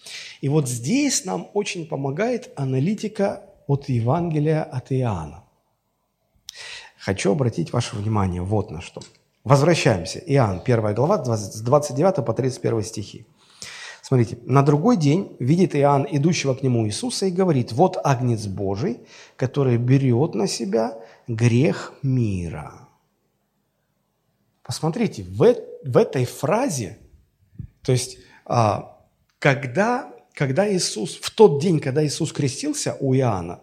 [0.42, 5.44] И вот здесь нам очень помогает аналитика от Евангелия от Иоанна.
[6.98, 9.00] Хочу обратить ваше внимание вот на что.
[9.44, 10.18] Возвращаемся.
[10.18, 13.26] Иоанн, 1 глава, с 29 по 31 стихи.
[14.04, 19.00] Смотрите, на другой день видит Иоанн идущего к нему Иисуса и говорит, вот Агнец Божий,
[19.34, 22.86] который берет на себя грех мира.
[24.62, 26.98] Посмотрите, в, в этой фразе,
[27.80, 29.00] то есть а,
[29.38, 33.60] когда, когда Иисус, в тот день, когда Иисус крестился у Иоанна,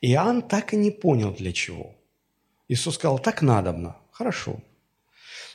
[0.00, 1.94] Иоанн так и не понял, для чего.
[2.68, 4.62] Иисус сказал, так надобно, хорошо.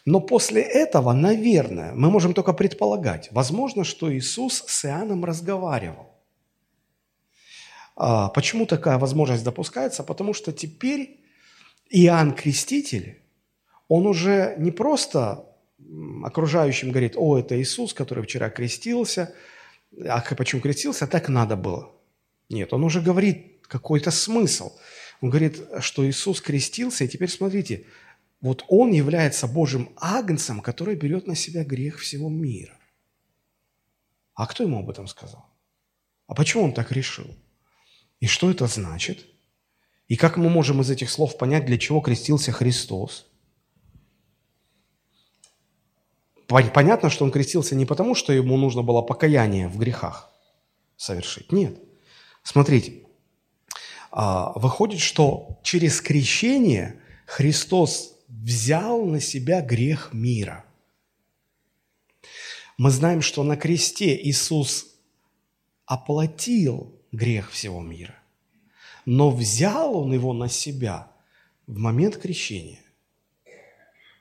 [0.09, 6.07] Но после этого, наверное, мы можем только предполагать, возможно, что Иисус с Иоанном разговаривал.
[7.95, 10.03] А, почему такая возможность допускается?
[10.03, 11.19] Потому что теперь
[11.89, 13.21] Иоанн Креститель,
[13.87, 15.45] он уже не просто
[16.23, 19.33] окружающим говорит, о, это Иисус, который вчера крестился–
[20.07, 21.91] а почему крестился, так надо было.
[22.49, 24.71] Нет, он уже говорит какой-то смысл.
[25.21, 27.85] Он говорит, что Иисус крестился, и теперь смотрите,
[28.41, 32.77] вот он является Божьим агнцем, который берет на себя грех всего мира.
[34.33, 35.45] А кто ему об этом сказал?
[36.27, 37.27] А почему он так решил?
[38.19, 39.25] И что это значит?
[40.07, 43.27] И как мы можем из этих слов понять, для чего крестился Христос?
[46.47, 50.31] Понятно, что он крестился не потому, что ему нужно было покаяние в грехах
[50.95, 51.51] совершить.
[51.51, 51.77] Нет.
[52.41, 53.03] Смотрите,
[54.11, 60.65] а, выходит, что через крещение Христос взял на себя грех мира.
[62.77, 64.87] Мы знаем, что на кресте Иисус
[65.85, 68.15] оплатил грех всего мира,
[69.05, 71.11] но взял Он его на себя
[71.67, 72.79] в момент крещения.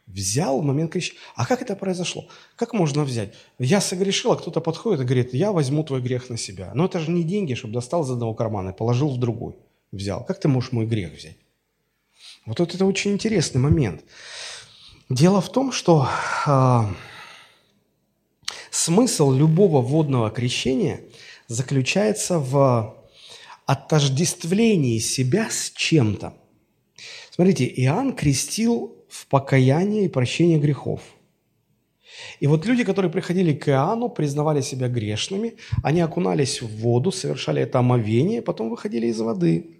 [0.06, 1.20] Взял в момент крещения.
[1.34, 2.28] А как это произошло?
[2.56, 3.34] Как можно взять?
[3.58, 6.72] Я согрешил, а кто-то подходит и говорит, я возьму твой грех на себя.
[6.74, 9.56] Но это же не деньги, чтобы достал из одного кармана и положил в другой.
[9.92, 10.24] Взял.
[10.24, 11.36] Как ты можешь мой грех взять?
[12.48, 14.04] Вот это очень интересный момент.
[15.10, 16.08] Дело в том, что
[16.46, 16.80] э,
[18.70, 21.02] смысл любого водного крещения
[21.46, 22.96] заключается в
[23.66, 26.32] отождествлении себя с чем-то.
[27.30, 31.02] Смотрите, Иоанн крестил в покаяние и прощение грехов.
[32.40, 37.60] И вот люди, которые приходили к Иоанну, признавали себя грешными, они окунались в воду, совершали
[37.60, 39.77] это омовение, потом выходили из воды.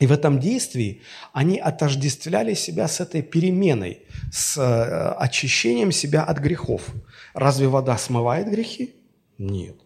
[0.00, 1.02] И в этом действии
[1.34, 4.00] они отождествляли себя с этой переменой,
[4.32, 6.88] с э, очищением себя от грехов.
[7.34, 8.94] Разве вода смывает грехи?
[9.36, 9.76] Нет.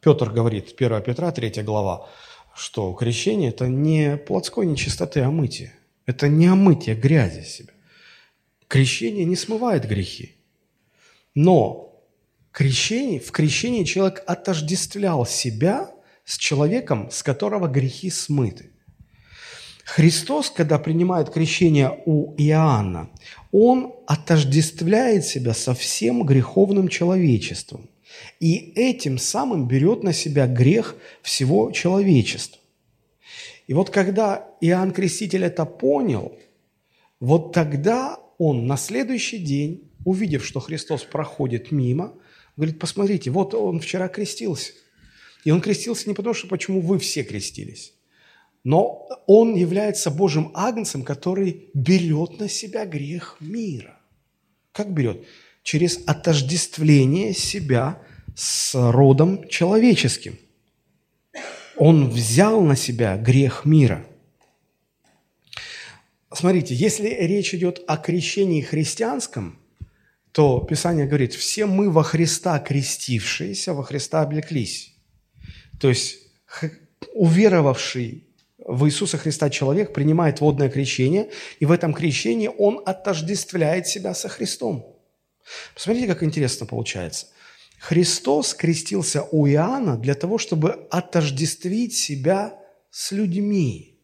[0.00, 2.10] Петр говорит, 1 Петра, 3 глава,
[2.56, 5.72] что крещение– это не плотской нечистоты, а мытие.
[6.04, 7.72] Это не омытие грязи себя.
[8.66, 10.34] Крещение не смывает грехи.
[11.36, 12.04] Но
[12.50, 15.92] крещение, в крещении человек отождествлял себя
[16.24, 18.73] с человеком, с которого грехи смыты.
[19.84, 23.10] Христос, когда принимает крещение у Иоанна,
[23.52, 27.88] он отождествляет себя со всем греховным человечеством.
[28.40, 32.58] И этим самым берет на себя грех всего человечества.
[33.66, 36.36] И вот когда Иоанн Креститель это понял,
[37.20, 42.14] вот тогда он на следующий день, увидев, что Христос проходит мимо,
[42.56, 44.72] говорит, посмотрите, вот он вчера крестился.
[45.44, 47.94] И он крестился не потому, что почему вы все крестились,
[48.64, 53.98] но Он является Божьим агнцем, который берет на себя грех мира.
[54.72, 55.24] Как берет?
[55.62, 58.02] Через отождествление себя
[58.34, 60.38] с родом человеческим.
[61.76, 64.04] Он взял на себя грех мира.
[66.32, 69.58] Смотрите, если речь идет о крещении христианском,
[70.32, 74.94] то Писание говорит, все мы во Христа крестившиеся, во Христа облеклись.
[75.78, 76.18] То есть
[77.12, 78.23] уверовавший
[78.64, 84.28] в Иисуса Христа человек принимает водное крещение, и в этом крещении он отождествляет себя со
[84.28, 84.96] Христом.
[85.74, 87.26] Посмотрите, как интересно получается.
[87.78, 92.58] Христос крестился у Иоанна для того, чтобы отождествить себя
[92.90, 94.00] с людьми.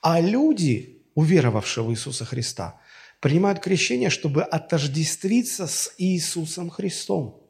[0.00, 2.80] А люди, уверовавшие в Иисуса Христа,
[3.20, 7.45] принимают крещение, чтобы отождествиться с Иисусом Христом.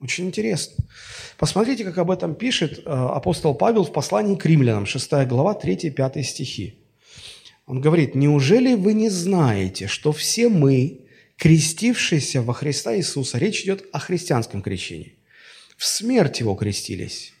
[0.00, 0.84] Очень интересно.
[1.38, 6.22] Посмотрите, как об этом пишет э, апостол Павел в послании к римлянам, 6 глава, 3-5
[6.22, 6.78] стихи.
[7.66, 11.00] Он говорит, «Неужели вы не знаете, что все мы,
[11.38, 15.14] крестившиеся во Христа Иисуса, речь идет о христианском крещении,
[15.76, 17.32] в смерть Его крестились.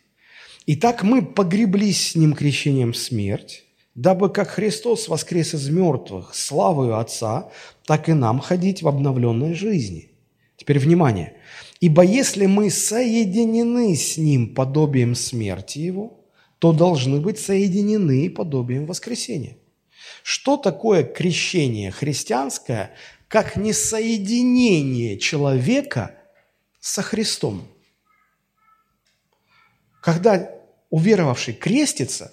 [0.66, 3.64] Итак, мы погреблись с Ним крещением в смерть,
[3.94, 7.50] дабы как Христос воскрес из мертвых славою Отца,
[7.86, 10.10] так и нам ходить в обновленной жизни».
[10.56, 11.35] Теперь внимание.
[11.80, 16.24] Ибо если мы соединены с Ним подобием смерти Его,
[16.58, 19.58] то должны быть соединены подобием воскресения.
[20.22, 22.92] Что такое крещение христианское,
[23.28, 26.14] как несоединение человека
[26.80, 27.68] со Христом?
[30.00, 30.50] Когда
[30.88, 32.32] уверовавший крестится,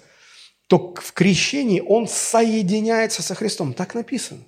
[0.68, 3.74] то в крещении он соединяется со Христом.
[3.74, 4.40] Так написано.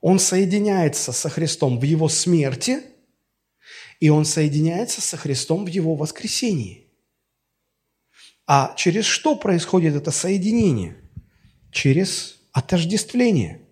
[0.00, 2.82] Он соединяется со Христом в его смерти–
[4.00, 6.88] и он соединяется со Христом в его воскресении.
[8.46, 10.96] А через что происходит это соединение?
[11.70, 13.62] Через отождествление.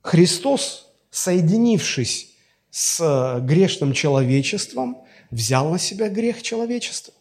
[0.00, 2.34] Христос, соединившись
[2.70, 7.14] с грешным человечеством, взял на себя грех человечества.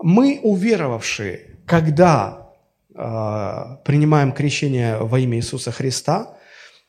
[0.00, 2.52] Мы, уверовавшие, когда
[2.94, 2.94] э,
[3.84, 6.36] принимаем крещение во имя Иисуса Христа,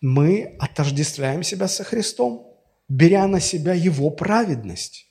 [0.05, 2.55] мы отождествляем себя со Христом,
[2.87, 5.07] беря на себя Его праведность,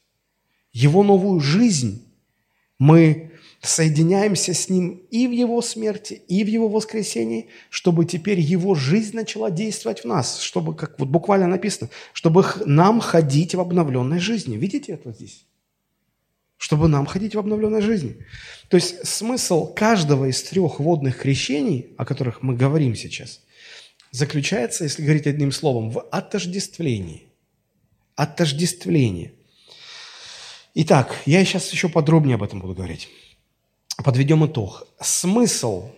[0.72, 2.14] Его новую жизнь.
[2.78, 8.76] Мы соединяемся с Ним и в Его смерти, и в Его воскресении, чтобы теперь Его
[8.76, 14.20] жизнь начала действовать в нас, чтобы, как вот буквально написано, чтобы нам ходить в обновленной
[14.20, 14.56] жизни.
[14.56, 15.44] Видите это здесь?
[16.56, 18.18] Чтобы нам ходить в обновленной жизни.
[18.68, 23.40] То есть смысл каждого из трех водных крещений, о которых мы говорим сейчас,
[24.14, 27.26] заключается, если говорить одним словом, в отождествлении.
[28.14, 29.32] Отождествление.
[30.74, 33.08] Итак, я сейчас еще подробнее об этом буду говорить.
[34.04, 34.86] Подведем итог.
[35.00, 35.90] Смысл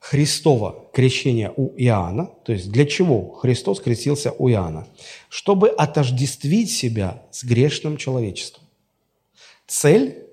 [0.00, 4.88] Христова крещения у Иоанна, то есть для чего Христос крестился у Иоанна?
[5.28, 8.64] Чтобы отождествить себя с грешным человечеством.
[9.68, 10.26] Цель,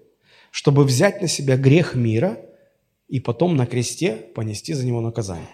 [0.49, 2.39] чтобы взять на себя грех мира
[3.07, 5.49] и потом на кресте понести за него наказание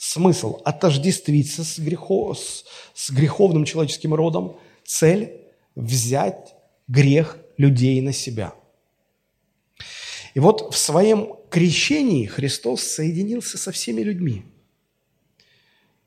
[0.00, 5.42] смысл отождествиться с, грехо, с, с греховным человеческим родом, цель
[5.74, 6.54] взять
[6.88, 8.54] грех людей на себя.
[10.32, 14.46] И вот в своем крещении Христос соединился со всеми людьми,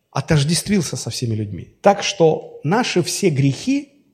[0.10, 4.06] отождествился со всеми людьми, так что наши все грехи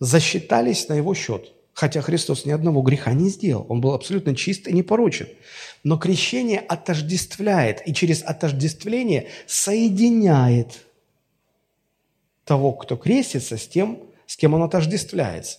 [0.00, 3.64] засчитались на его счет– Хотя Христос ни одного греха не сделал.
[3.68, 5.28] Он был абсолютно чист и непорочен.
[5.84, 10.84] Но крещение отождествляет и через отождествление соединяет
[12.44, 15.58] того, кто крестится, с тем, с кем он отождествляется.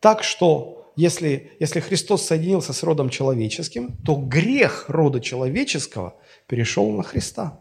[0.00, 6.14] Так что, если, если Христос соединился с родом человеческим, то грех рода человеческого
[6.46, 7.58] перешел на Христа.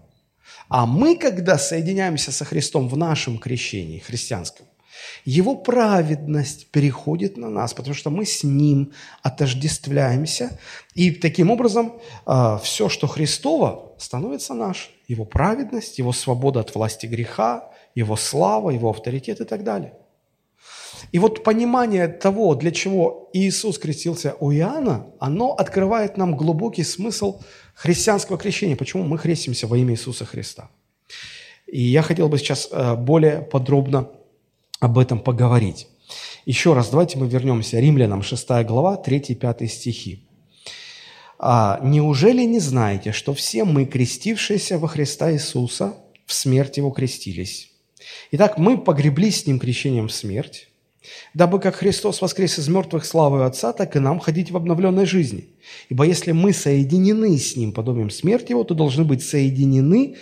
[0.67, 4.65] А мы, когда соединяемся со Христом в нашем крещении христианском,
[5.25, 10.59] его праведность переходит на нас, потому что мы с Ним отождествляемся.
[10.95, 11.93] И таким образом
[12.25, 14.91] а, все, что Христово, становится наш.
[15.07, 19.93] Его праведность, Его свобода от власти греха, Его слава, Его авторитет и так далее.
[21.11, 27.41] И вот понимание того, для чего Иисус крестился у Иоанна, оно открывает нам глубокий смысл
[27.73, 30.69] христианского крещения, почему мы крестимся во имя Иисуса Христа.
[31.67, 34.09] И я хотел бы сейчас э, более подробно
[34.79, 35.87] об этом поговорить.
[36.45, 37.79] Еще раз, давайте мы вернемся.
[37.79, 40.25] Римлянам 6 глава, 3-5 стихи.
[41.37, 45.93] «А неужели не знаете, что все мы, крестившиеся во Христа Иисуса,
[46.25, 47.71] в смерть Его крестились?
[48.31, 50.69] Итак, мы погреблись с Ним крещением в смерть,
[51.33, 55.47] Дабы как Христос воскрес из мертвых славы Отца, так и нам ходить в обновленной жизни.
[55.87, 60.17] Ибо если мы соединены с Ним подобием смерти Его, то должны быть соединены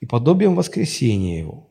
[0.00, 1.68] и подобием воскресения Его.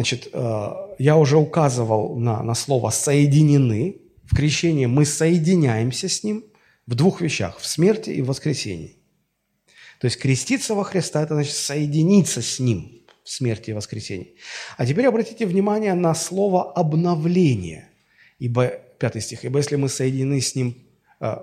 [0.00, 4.00] Значит, э, я уже указывал на, на слово «соединены».
[4.24, 6.42] В крещении мы соединяемся с Ним
[6.86, 8.96] в двух вещах– в смерти и в воскресении.
[10.00, 14.36] То есть креститься во Христа– это значит соединиться с Ним– в смерти и воскресении.
[14.78, 17.90] А теперь обратите внимание на слово «обновление».
[18.38, 20.78] Ибо, пятый стих, «Ибо если мы соединены с Ним
[21.20, 21.36] э,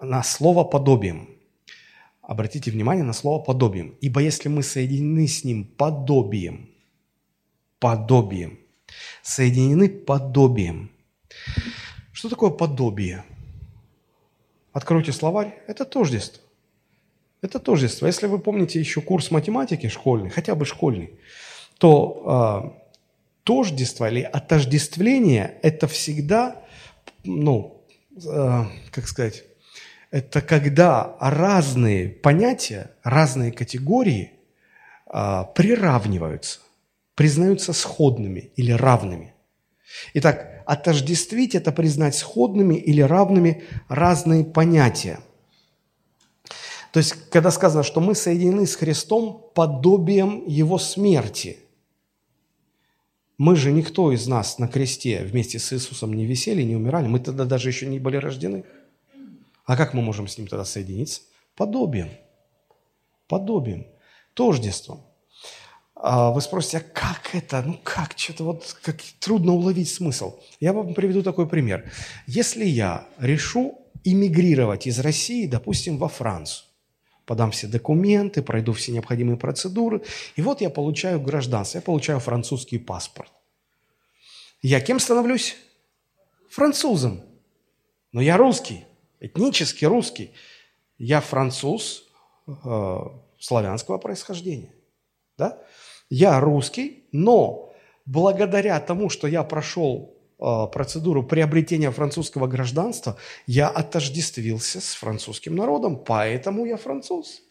[0.00, 1.28] на слово «подобием»,
[2.22, 6.70] обратите внимание на слово «подобием», «Ибо если мы соединены с Ним подобием»,
[7.78, 8.58] подобием,
[9.22, 10.90] соединены подобием».
[12.12, 13.24] Что такое подобие?
[14.72, 16.42] Откройте словарь, это тождество.
[17.40, 18.06] Это тождество.
[18.06, 21.10] Если вы помните еще курс математики школьный, хотя бы школьный,
[21.78, 22.98] то э,
[23.44, 26.60] тождество или отождествление– это всегда,
[27.22, 27.84] ну,
[28.16, 29.44] э, как сказать,
[30.10, 34.32] это когда разные понятия, разные категории
[35.12, 36.60] э, приравниваются,
[37.18, 39.34] признаются сходными или равными.
[40.14, 45.18] Итак, отождествить– это признать сходными или равными разные понятия–
[46.92, 51.58] то есть, когда сказано, что мы соединены с Христом подобием Его смерти.
[53.36, 57.06] Мы же никто из нас на кресте вместе с Иисусом не висели, не умирали.
[57.06, 58.64] Мы тогда даже еще не были рождены.
[59.64, 61.20] А как мы можем с Ним тогда соединиться?
[61.54, 62.08] Подобием.
[63.28, 63.86] Подобием.
[64.34, 65.07] Тождеством.
[66.00, 67.60] А вы спросите, а как это?
[67.62, 68.16] Ну как?
[68.16, 70.38] Что-то вот как трудно уловить смысл.
[70.60, 71.90] Я вам приведу такой пример.
[72.26, 76.66] Если я решу иммигрировать из России, допустим, во Францию,
[77.26, 80.02] подам все документы, пройду все необходимые процедуры.
[80.36, 83.32] И вот я получаю гражданство, я получаю французский паспорт.
[84.62, 85.56] Я кем становлюсь?
[86.48, 87.22] Французом.
[88.12, 88.84] Но я русский,
[89.18, 90.30] этнически русский.
[90.96, 92.04] Я француз
[92.46, 92.98] э,
[93.40, 94.72] славянского происхождения.
[95.36, 95.60] Да?
[96.10, 97.72] Я русский, но
[98.06, 105.96] благодаря тому, что я прошел а, процедуру приобретения французского гражданства, я отождествился с французским народом,
[105.96, 107.42] поэтому я француз.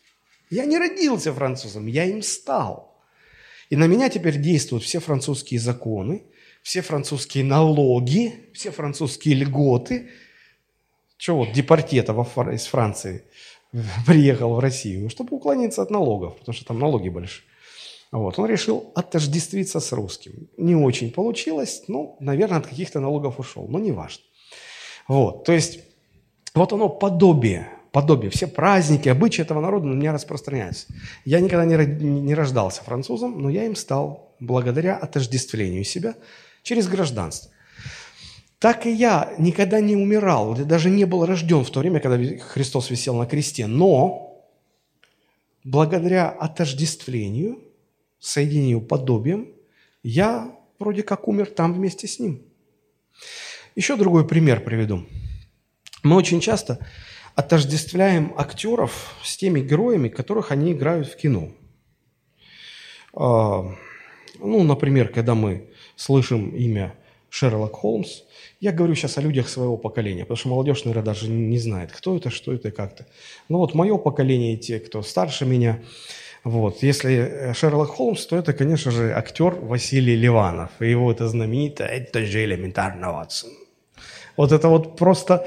[0.49, 2.97] Я не родился французом, я им стал.
[3.69, 6.23] И на меня теперь действуют все французские законы,
[6.63, 10.09] все французские налоги, все французские льготы.
[11.17, 12.13] Чего вот депортета
[12.51, 13.23] из Франции
[14.05, 17.45] приехал в Россию, чтобы уклониться от налогов, потому что там налоги большие.
[18.11, 20.47] Вот, он решил отождествиться с русским.
[20.57, 24.23] Не очень получилось, ну, наверное, от каких-то налогов ушел, но не важно.
[25.07, 25.79] Вот, то есть,
[26.53, 28.31] вот оно подобие, подобие.
[28.31, 30.87] Все праздники, обычаи этого народа на меня распространяются.
[31.25, 36.15] Я никогда не, рождался французом, но я им стал благодаря отождествлению себя
[36.63, 37.51] через гражданство.
[38.59, 42.89] Так и я никогда не умирал, даже не был рожден в то время, когда Христос
[42.89, 44.45] висел на кресте, но
[45.65, 47.59] благодаря отождествлению–
[48.19, 49.53] соединению подобием,
[50.03, 52.41] я вроде как умер там вместе с ним.
[53.75, 55.05] Еще другой пример приведу.
[56.03, 56.79] Мы очень часто
[57.35, 61.51] отождествляем актеров с теми героями, которых они играют в кино.
[63.13, 63.75] А,
[64.39, 66.95] ну, например, когда мы слышим имя
[67.29, 68.21] Шерлок Холмс,
[68.59, 72.17] я говорю сейчас о людях своего поколения, потому что молодежь, наверное, даже не знает, кто
[72.17, 73.05] это, что это и как-то.
[73.49, 75.83] Но вот мое поколение, те, кто старше меня,
[76.47, 76.83] вот.
[76.83, 80.69] Если э, Шерлок Холмс, то это, конечно же, актер Василий Ливанов.
[80.79, 83.49] И его это знаменито «Это же элементарно, Ватсон».
[84.37, 85.45] Вот это вот просто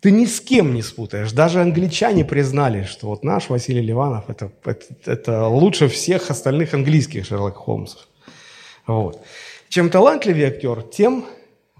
[0.00, 1.32] ты ни с кем не спутаешь.
[1.32, 7.26] Даже англичане признали, что вот наш Василий Ливанов это, это, это лучше всех остальных английских
[7.26, 8.08] Шерлок Холмсов.
[8.88, 9.24] Вот.
[9.68, 11.24] Чем талантливее актер, тем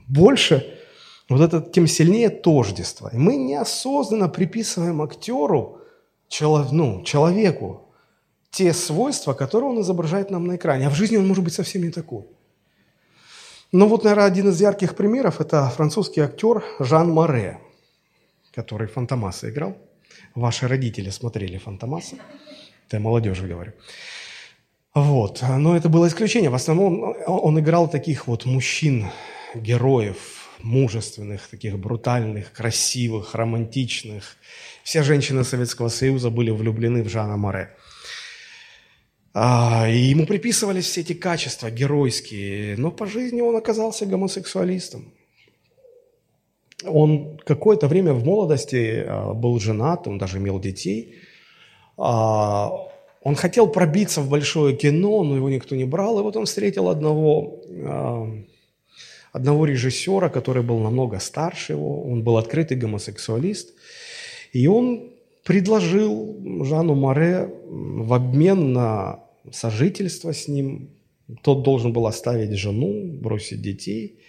[0.06, 0.78] больше
[1.28, 3.10] вот это, тем сильнее тождество.
[3.12, 5.80] И мы неосознанно приписываем актеру,
[6.70, 7.89] ну, человеку,
[8.51, 10.86] те свойства, которые он изображает нам на экране.
[10.86, 12.26] А в жизни он может быть совсем не такой.
[13.72, 17.61] Но вот, наверное, один из ярких примеров– это французский актер Жан Море,
[18.53, 19.76] который Фантомаса играл.
[20.34, 22.16] Ваши родители смотрели Фантомаса.
[22.86, 23.72] Это я молодежи говорю.
[24.92, 25.42] Вот.
[25.42, 26.51] Но это было исключение.
[26.51, 29.07] В основном он играл таких вот мужчин,
[29.55, 34.36] героев, мужественных, таких брутальных, красивых, романтичных.
[34.82, 37.76] Все женщины Советского Союза были влюблены в Жана Море.
[39.32, 45.12] А, и ему приписывались все эти качества геройские, но по жизни он оказался гомосексуалистом.
[46.84, 51.14] Он какое-то время в молодости а, был женат, он даже имел детей.
[51.96, 52.72] А,
[53.22, 56.18] он хотел пробиться в большое кино, но его никто не брал.
[56.18, 57.60] И вот он встретил одного,
[59.30, 63.74] одного режиссера, который был намного старше его, он был открытый гомосексуалист,
[64.54, 65.10] и он
[65.45, 70.91] предложил Жану Море в обмен на сожительство с ним,
[71.43, 74.20] тот должен был оставить жену, бросить детей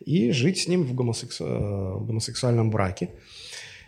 [0.00, 1.44] и жить с ним в, гомосексу...
[1.44, 3.10] в гомосексуальном браке.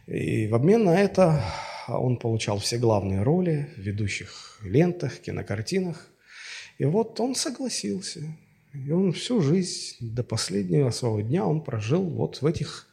[0.07, 1.43] И в обмен на это
[1.89, 6.11] он получал все главные роли в ведущих лентах, кинокартинах.
[6.79, 8.37] И вот он согласился.
[8.75, 12.89] И он всю жизнь, до последнего своего дня, он прожил вот в этих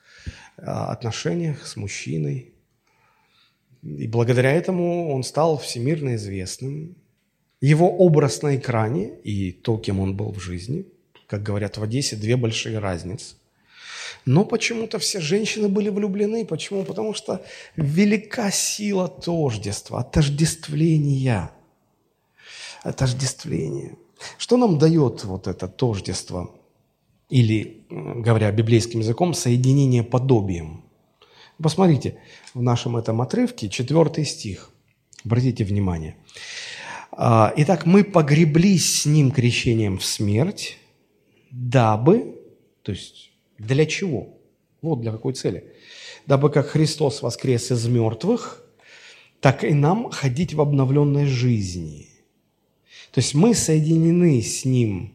[0.57, 2.52] а, отношениях с мужчиной.
[3.83, 6.95] И благодаря этому он стал всемирно известным.
[7.61, 10.85] Его образ на экране и то, кем он был в жизни,
[11.27, 13.35] как говорят в Одессе, две большие разницы.
[14.25, 16.45] Но почему-то все женщины были влюблены.
[16.45, 16.85] Почему?
[16.85, 17.43] Потому что
[17.75, 21.51] велика сила тождества, отождествления.
[22.83, 23.97] Отождествление.
[24.37, 26.55] Что нам дает вот это тождество?
[27.29, 30.82] Или, говоря библейским языком, соединение подобием.
[31.63, 32.17] Посмотрите,
[32.53, 34.69] в нашем этом отрывке, четвертый стих.
[35.23, 36.17] Обратите внимание.
[37.13, 40.77] «А, Итак, мы погреблись с ним крещением в смерть,
[41.51, 42.35] дабы,
[42.81, 44.37] то есть для чего?
[44.81, 45.71] Вот для какой цели.
[46.25, 48.61] Дабы как Христос воскрес из мертвых,
[49.39, 52.09] так и нам ходить в обновленной жизни.
[53.11, 55.13] То есть мы соединены с Ним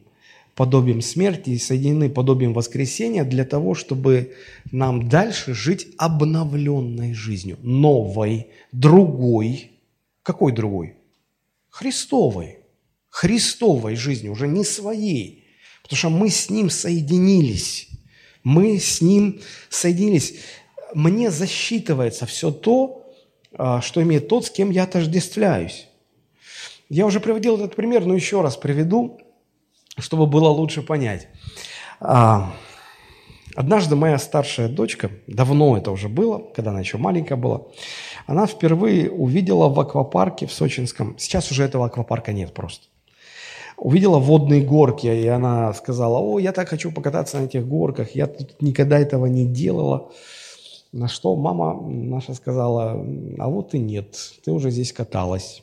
[0.59, 4.35] подобием смерти и соединены подобием воскресения для того, чтобы
[4.73, 9.71] нам дальше жить обновленной жизнью, новой, другой.
[10.25, 10.97] Какой другой?
[11.71, 12.59] Христовой.
[13.09, 15.45] Христовой жизнью, уже не своей.
[15.85, 17.89] Потому что мы с Ним соединились.
[18.43, 20.41] Мы с Ним соединились.
[20.93, 23.07] Мне засчитывается все то,
[23.53, 25.87] а, что имеет тот, с кем я отождествляюсь.
[26.89, 29.21] Я уже приводил этот пример, но еще раз приведу,
[29.99, 31.29] чтобы было лучше понять.
[32.01, 32.53] А,
[33.55, 37.63] однажды моя старшая дочка, давно это уже было, когда она еще маленькая была,
[38.27, 42.87] она впервые увидела в аквапарке в Сочинском, сейчас уже этого аквапарка нет просто,
[43.77, 48.27] увидела водные горки, и она сказала, о, я так хочу покататься на этих горках, я
[48.27, 50.11] тут никогда этого не делала.
[50.91, 53.05] На что мама наша сказала,
[53.39, 55.63] а вот и нет, ты уже здесь каталась.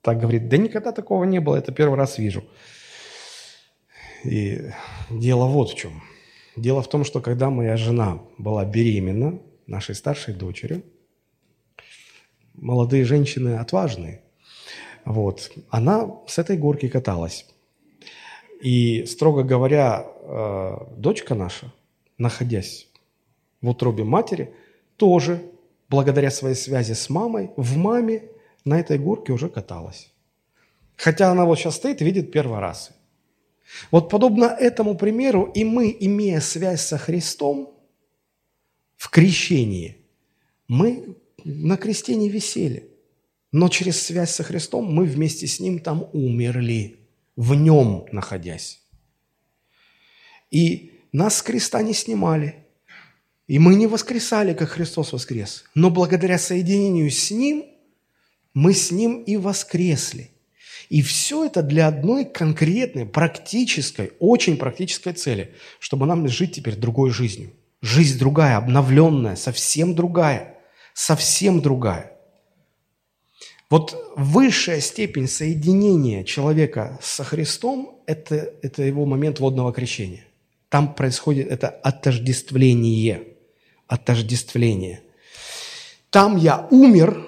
[0.00, 2.42] Так говорит, да никогда такого не было, это первый раз вижу.
[4.24, 4.70] И
[5.10, 6.02] дело вот в чем.
[6.56, 10.82] Дело в том, что когда моя жена была беременна, нашей старшей дочерью,
[12.54, 14.22] молодые женщины отважные,
[15.04, 17.46] вот, она с этой горки каталась.
[18.60, 21.72] И, строго говоря, э, дочка наша,
[22.18, 22.88] находясь
[23.60, 24.54] в утробе матери,
[24.96, 25.42] тоже,
[25.88, 28.22] благодаря своей связи с мамой, в маме
[28.64, 30.12] на этой горке уже каталась.
[30.96, 32.92] Хотя она вот сейчас стоит и видит первый раз.
[33.90, 37.74] Вот подобно этому примеру и мы, имея связь со Христом
[38.96, 39.98] в крещении,
[40.68, 42.90] мы на кресте не висели,
[43.50, 46.98] но через связь со Христом мы вместе с Ним там умерли
[47.36, 48.80] в нем находясь.
[50.50, 52.66] И нас с креста не снимали,
[53.46, 57.64] и мы не воскресали, как Христос воскрес, но благодаря соединению с Ним
[58.54, 60.30] мы с Ним и воскресли.
[60.92, 67.08] И все это для одной конкретной, практической, очень практической цели, чтобы нам жить теперь другой
[67.08, 67.54] жизнью.
[67.80, 70.58] Жизнь другая, обновленная, совсем другая,
[70.92, 72.12] совсем другая.
[73.70, 80.26] Вот высшая степень соединения человека со Христом это,– это его момент водного крещения.
[80.68, 83.28] Там происходит это отождествление.
[83.86, 85.00] Отождествление.
[86.10, 87.26] Там я умер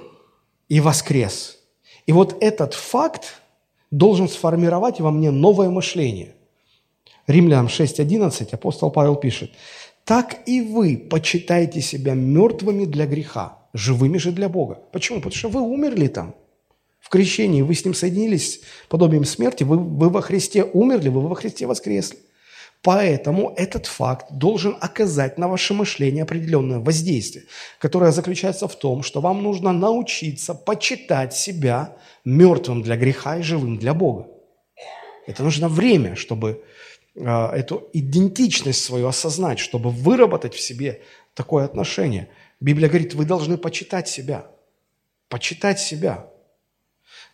[0.69, 1.57] и воскрес.
[2.05, 3.41] И вот этот факт
[3.99, 6.35] должен сформировать во мне новое мышление.
[7.27, 9.53] Римлянам 6.11 апостол Павел пишет,
[10.05, 14.81] «Так и вы почитайте себя мертвыми для греха, живыми же для Бога.
[14.93, 15.19] Почему?
[15.19, 16.35] Потому что вы умерли там.
[17.01, 21.35] В крещении вы с Ним соединились подобием смерти, вы, вы во Христе умерли, вы во
[21.35, 22.19] Христе воскресли.
[22.85, 27.45] Поэтому этот факт должен оказать на ваше мышление определенное воздействие,
[27.81, 33.79] которое заключается в том, что вам нужно научиться почитать себя мертвым для греха и живым
[33.79, 34.29] для Бога.
[35.27, 36.63] Это нужно время, чтобы
[37.17, 41.01] э, эту идентичность свою осознать, чтобы выработать в себе
[41.35, 42.29] такое отношение–
[42.65, 44.47] Библия говорит, вы должны почитать себя.
[45.29, 46.31] Почитать себя.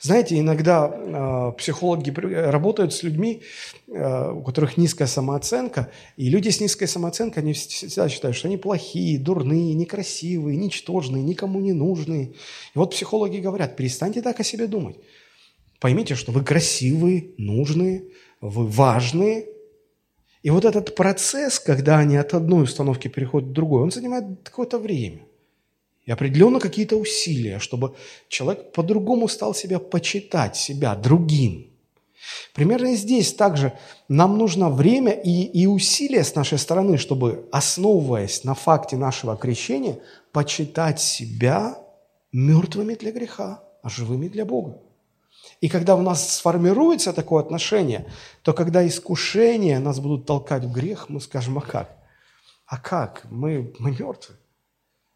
[0.02, 3.42] Знаете, иногда э, психологи работают с людьми,
[3.86, 8.56] э, у которых низкая самооценка, и люди с низкой самооценкой, они всегда считают, что они
[8.56, 12.28] плохие, дурные, некрасивые, ничтожные, никому не нужные.
[12.74, 14.96] И вот психологи говорят, перестаньте так о себе думать.
[15.80, 18.04] Поймите, что вы красивые, нужные,
[18.40, 19.46] вы важные,
[20.42, 24.78] И вот этот процесс, когда они от одной установки переходят к другой, он занимает какое-то
[24.78, 25.20] время.
[26.06, 27.94] И определенно какие-то усилия, чтобы
[28.28, 31.70] человек по-другому стал себя почитать, себя другим.
[32.54, 33.72] Примерно здесь также
[34.08, 40.00] нам нужно время и, и усилия с нашей стороны, чтобы, основываясь на факте нашего крещения,
[40.32, 41.78] почитать себя
[42.32, 44.78] мертвыми для греха, а живыми для Бога.
[45.60, 48.06] И когда у нас сформируется такое отношение,
[48.42, 51.96] то когда искушения нас будут толкать в грех, мы скажем, а как?
[52.66, 53.26] А как?
[53.30, 54.36] Мы, мы мертвы.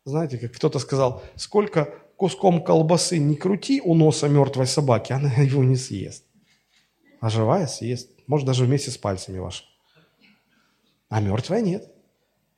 [0.05, 5.65] Знаете, как кто-то сказал, сколько куском колбасы не крути у носа мертвой собаки, она его
[5.65, 6.25] не съест.
[7.21, 8.11] А живая съест.
[8.27, 9.69] Может, даже вместе с пальцами вашими.
[11.09, 11.91] А мертвая нет.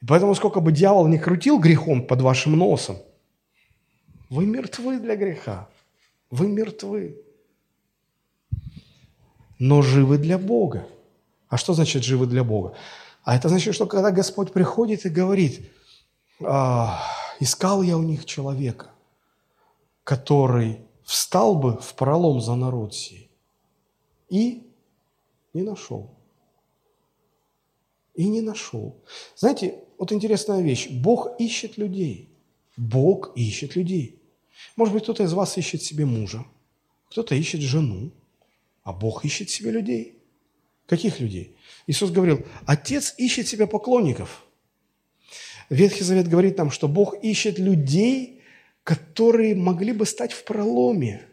[0.06, 2.98] Поэтому сколько бы дьявол не крутил грехом под вашим носом,
[4.28, 5.68] вы мертвы для греха.
[6.30, 7.22] Вы мертвы
[9.58, 10.86] но живы для Бога.
[11.48, 12.74] А что значит живы для Бога?
[13.24, 15.70] А это значит, что когда Господь приходит и говорит,
[16.44, 17.02] а,
[17.40, 18.90] искал я у них человека,
[20.04, 23.30] который встал бы в пролом за народ сей,
[24.28, 24.62] и
[25.54, 26.10] не нашел.
[28.14, 28.96] И не нашел.
[29.36, 30.88] Знаете, вот интересная вещь.
[30.90, 32.30] Бог ищет людей.
[32.76, 34.20] Бог ищет людей.
[34.74, 36.44] Может быть, кто-то из вас ищет себе мужа,
[37.10, 38.10] кто-то ищет жену,
[38.82, 40.18] а Бог ищет себе людей.
[40.86, 41.56] Каких людей?
[41.86, 44.45] Иисус говорил, Отец ищет себе поклонников.
[45.70, 48.42] Ветхий Завет говорит нам, что Бог ищет людей,
[48.84, 51.26] которые могли бы стать в проломе.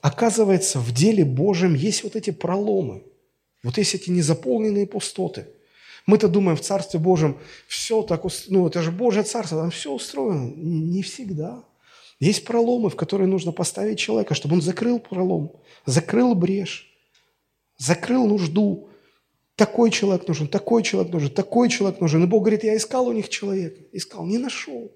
[0.00, 3.04] Оказывается, в деле Божьем есть вот эти проломы,
[3.62, 5.46] вот есть эти незаполненные пустоты.
[6.06, 7.38] Мы-то думаем, в Царстве Божьем
[7.68, 10.52] все так, ну это же Божье Царство, там все устроено.
[10.56, 11.64] Не всегда.
[12.20, 15.56] Есть проломы, в которые нужно поставить человека, чтобы он закрыл пролом,
[15.86, 16.90] закрыл брешь,
[17.78, 18.89] закрыл нужду.
[19.60, 22.24] Такой человек нужен, такой человек нужен, такой человек нужен.
[22.24, 23.82] И Бог говорит, я искал у них человека.
[23.92, 24.90] Искал, не нашел,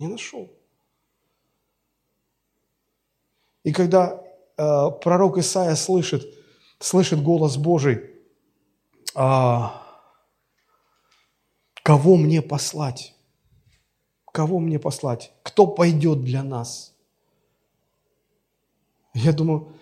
[0.00, 0.50] не нашел.
[3.62, 4.20] И когда
[4.56, 6.24] э, пророк Исаия слышит,
[6.80, 8.10] слышит голос Божий,
[9.14, 9.60] э,
[11.84, 13.14] кого мне послать?
[14.32, 15.32] кого мне послать?
[15.44, 16.92] Кто пойдет для нас?
[19.14, 19.72] Я думаю,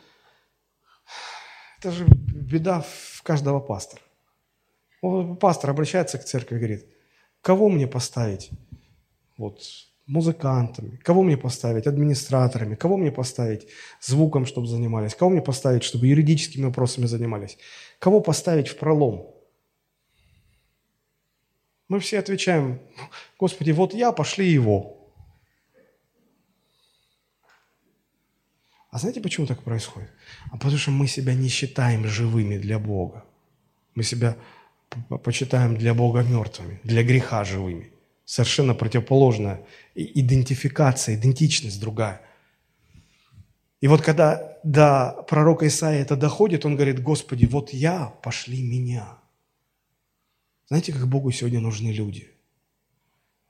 [1.79, 4.03] это же беда в каждого пастора.
[5.01, 6.87] Пастор обращается к церкви и говорит,
[7.41, 8.51] кого мне поставить?
[9.37, 9.61] Вот
[10.07, 13.67] музыкантами, кого мне поставить администраторами, кого мне поставить
[14.01, 17.59] звуком, чтобы занимались, кого мне поставить, чтобы юридическими вопросами занимались,
[17.99, 19.33] кого поставить в пролом–
[21.89, 22.81] мы все отвечаем,
[23.39, 24.93] Господи, вот я, пошли его.
[28.91, 30.11] А знаете, почему так происходит?
[30.51, 33.25] А потому что мы себя не считаем живыми для Бога.
[33.95, 34.37] Мы себя
[35.23, 37.93] почитаем для Бога мертвыми, для греха живыми.
[38.25, 39.65] Совершенно противоположная
[39.95, 42.21] идентификация, идентичность другая.
[43.81, 49.19] И вот когда до пророка Исаия это доходит, он говорит, Господи, вот я, пошли меня.
[50.69, 52.29] Знаете, как Богу сегодня нужны люди?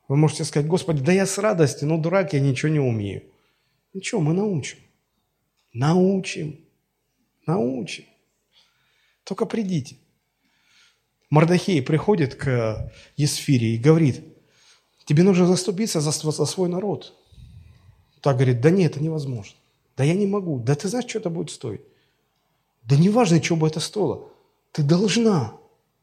[0.09, 3.23] Вы можете сказать, Господи, да я с радостью, но дурак, я ничего не умею.
[3.95, 4.79] Ничего, мы научим.
[5.73, 6.61] Научим.
[7.47, 8.05] Научим.
[9.25, 9.97] Только придите.
[11.31, 14.25] Мардахей приходит к Есфире и говорит,
[15.05, 17.15] тебе нужно заступиться за, за свой народ.
[18.21, 19.57] Так говорит, да нет, это невозможно.
[19.97, 20.59] Да я не могу.
[20.61, 21.81] Да ты знаешь, что это будет стоить?
[22.83, 24.29] Да неважно, что бы это стоило.
[24.73, 25.55] Ты должна,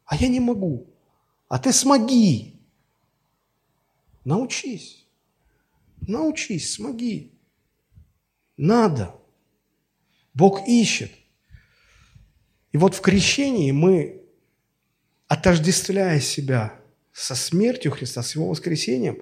[0.06, 0.88] а я не могу
[1.54, 2.56] а ты смоги.
[4.26, 5.06] Научись.
[6.02, 7.32] Научись, смоги.
[8.58, 9.14] Надо.
[10.34, 11.12] Бог ищет.
[12.72, 14.23] И вот в крещении мы,
[15.34, 16.74] отождествляя себя
[17.12, 19.18] со смертью Христа, с Его воскресением,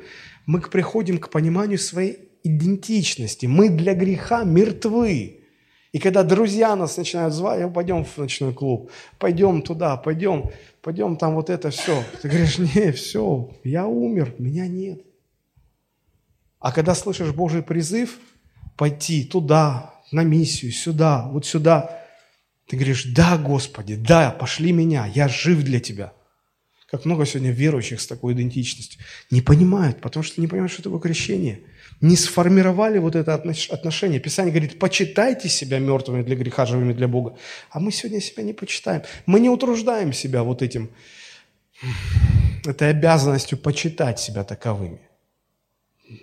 [0.45, 3.45] мы приходим к пониманию своей идентичности.
[3.45, 5.39] Мы для греха мертвы.
[5.93, 10.51] И когда друзья нас начинают звать, пойдем в ночной клуб, пойдем туда, пойдем,
[10.81, 12.03] пойдем там вот это все.
[12.21, 15.01] Ты говоришь, не, все, я умер, меня нет.
[16.59, 18.19] А когда слышишь Божий призыв
[18.77, 22.00] пойти туда, на миссию, сюда, вот сюда,
[22.71, 26.13] ты говоришь, да, Господи, да, пошли меня, я жив для Тебя.
[26.89, 28.99] Как много сегодня верующих с такой идентичностью.
[29.29, 31.61] Не понимают, потому что не понимают, что такое крещение–
[32.01, 34.19] не сформировали вот это отношение.
[34.19, 37.37] Писание говорит, почитайте себя мертвыми для греха, живыми для Бога.
[37.69, 39.03] А мы сегодня себя не почитаем.
[39.27, 40.89] Мы не утруждаем себя вот этим,
[42.65, 44.99] этой обязанностью почитать себя таковыми.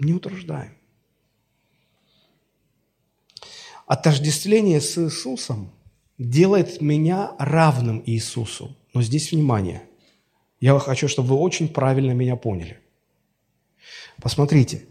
[0.01, 0.77] Не утруждаем.
[3.87, 5.73] Отождествление с Иисусом
[6.19, 8.77] делает меня равным Иисусу.
[8.93, 9.83] Но здесь внимание.
[10.61, 12.79] Я хочу, чтобы вы очень правильно меня поняли.
[14.21, 14.87] Посмотрите,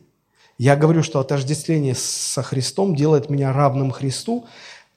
[0.57, 4.47] я говорю, что отождествление со Христом делает меня равным Христу,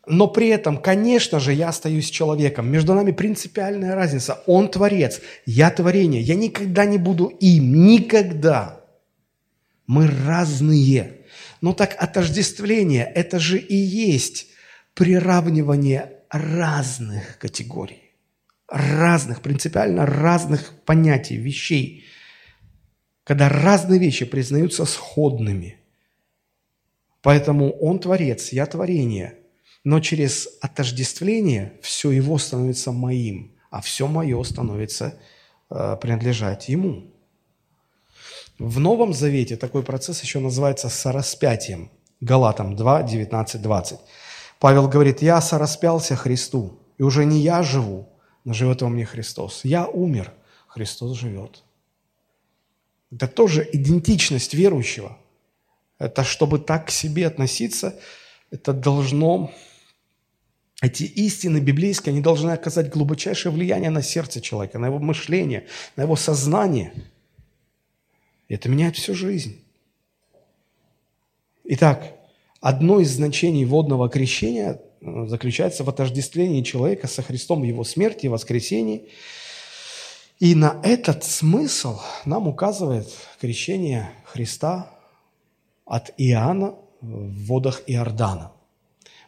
[0.07, 2.69] но при этом, конечно же, я остаюсь человеком.
[2.71, 4.43] Между нами принципиальная разница.
[4.47, 6.23] Он творец, я творение.
[6.23, 8.85] Я никогда не буду им, никогда.
[9.87, 11.19] Мы разные.
[11.61, 14.47] Но так отождествление– это же и есть
[14.95, 18.13] приравнивание разных категорий,
[18.69, 22.05] разных, принципиально разных понятий, вещей,
[23.25, 25.79] когда разные вещи признаются сходными.
[27.23, 29.39] Поэтому он творец, я творение,
[29.85, 35.19] но через отождествление все его становится моим, а все мое становится
[35.69, 37.13] э, принадлежать ему.
[38.59, 41.91] В Новом Завете такой процесс еще называется сораспятием.
[42.21, 43.99] Галатам 2, 19, 20.
[44.61, 48.11] Павел говорит, я сораспялся Христу, и уже не я живу,
[48.45, 49.65] но живет во мне Христос.
[49.65, 50.35] Я умер,
[50.69, 51.65] Христос живет.
[53.11, 55.17] Это тоже идентичность верующего.
[55.99, 57.99] Это чтобы так к себе относиться,
[58.51, 59.51] это должно,
[60.83, 66.03] эти истины библейские, они должны оказать глубочайшее влияние на сердце человека, на его мышление, на
[66.03, 66.93] его сознание.
[68.49, 69.65] И это меняет всю жизнь.
[71.65, 72.20] Итак,
[72.61, 78.27] Одно из значений водного крещения э, заключается в отождествлении человека со Христом в его смерти
[78.27, 79.09] и воскресении.
[80.39, 83.09] И на этот смысл нам указывает
[83.41, 84.91] крещение Христа
[85.87, 88.53] от Иоанна в водах Иордана.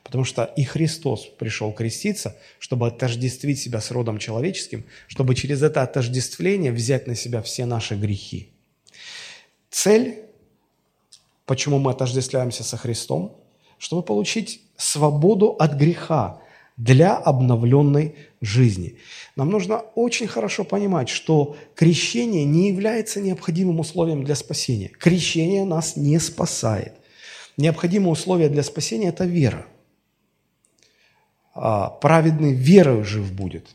[0.05, 5.81] Потому что и Христос пришел креститься, чтобы отождествить себя с родом человеческим, чтобы через это
[5.83, 8.51] отождествление взять на себя все наши грехи.
[9.71, 10.22] Цель
[11.53, 13.37] Почему мы отождествляемся со Христом?
[13.77, 16.41] Чтобы получить свободу от греха
[16.79, 18.97] для обновленной жизни.
[19.37, 24.89] Нам нужно очень хорошо понимать, что крещение не является необходимым условием для спасения.
[24.89, 26.95] Крещение нас не спасает.
[27.59, 29.67] Необходимое условие для спасения– это вера.
[31.53, 33.67] А праведный верою жив будет.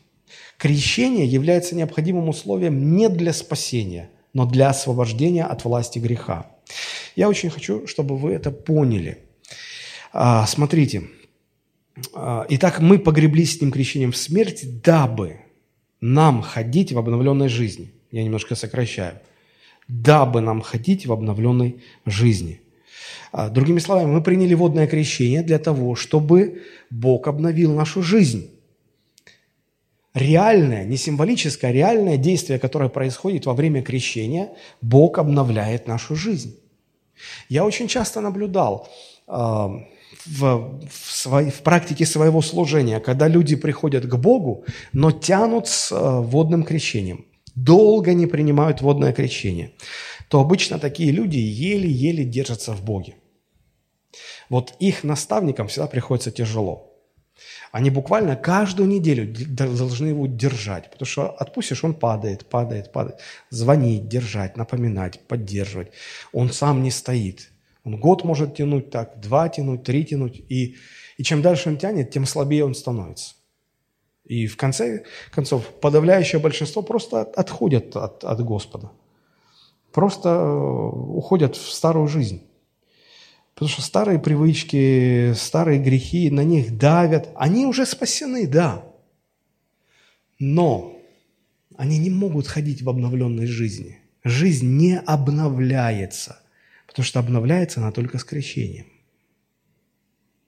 [0.56, 6.57] Крещение является необходимым условием не для спасения, но для освобождения от власти греха.
[7.18, 9.18] Я очень хочу, чтобы вы это поняли.
[10.12, 11.02] А, смотрите.
[12.14, 15.40] А, итак, мы погреблись с ним крещением в смерть, дабы
[16.00, 17.92] нам ходить в обновленной жизни.
[18.12, 19.18] Я немножко сокращаю.
[19.88, 22.60] Дабы нам ходить в обновленной жизни.
[23.32, 28.48] А, другими словами, мы приняли водное крещение для того, чтобы Бог обновил нашу жизнь
[30.14, 34.50] реальное, не символическое, а реальное действие, которое происходит во время крещения,
[34.80, 36.56] Бог обновляет нашу жизнь.
[37.48, 38.88] Я очень часто наблюдал
[39.26, 39.78] э, в,
[40.26, 46.20] в, свой, в практике своего служения, когда люди приходят к Богу, но тянут с э,
[46.20, 49.72] водным крещением, долго не принимают водное крещение,
[50.28, 53.14] то обычно такие люди еле-еле держатся в Боге.
[54.50, 56.84] Вот их наставникам всегда приходится тяжело–
[57.72, 63.20] они буквально каждую неделю должны его держать, потому что отпустишь, он падает, падает, падает.
[63.50, 65.92] Звонить, держать, напоминать, поддерживать.
[66.32, 67.50] Он сам не стоит.
[67.84, 70.42] Он год может тянуть так, два тянуть, три тянуть.
[70.48, 70.76] И,
[71.16, 73.34] и чем дальше он тянет, тем слабее он становится.
[74.24, 78.90] И в конце концов, подавляющее большинство просто отходят от, от Господа.
[79.92, 80.58] Просто э,
[81.16, 82.42] уходят в старую жизнь.
[83.58, 87.28] Потому что старые привычки, старые грехи, на них давят.
[87.34, 88.84] Они уже спасены, да.
[90.38, 90.96] Но
[91.76, 93.98] они не могут ходить в обновленной жизни.
[94.22, 96.40] Жизнь не обновляется,
[96.86, 98.86] потому что обновляется она только с крещением.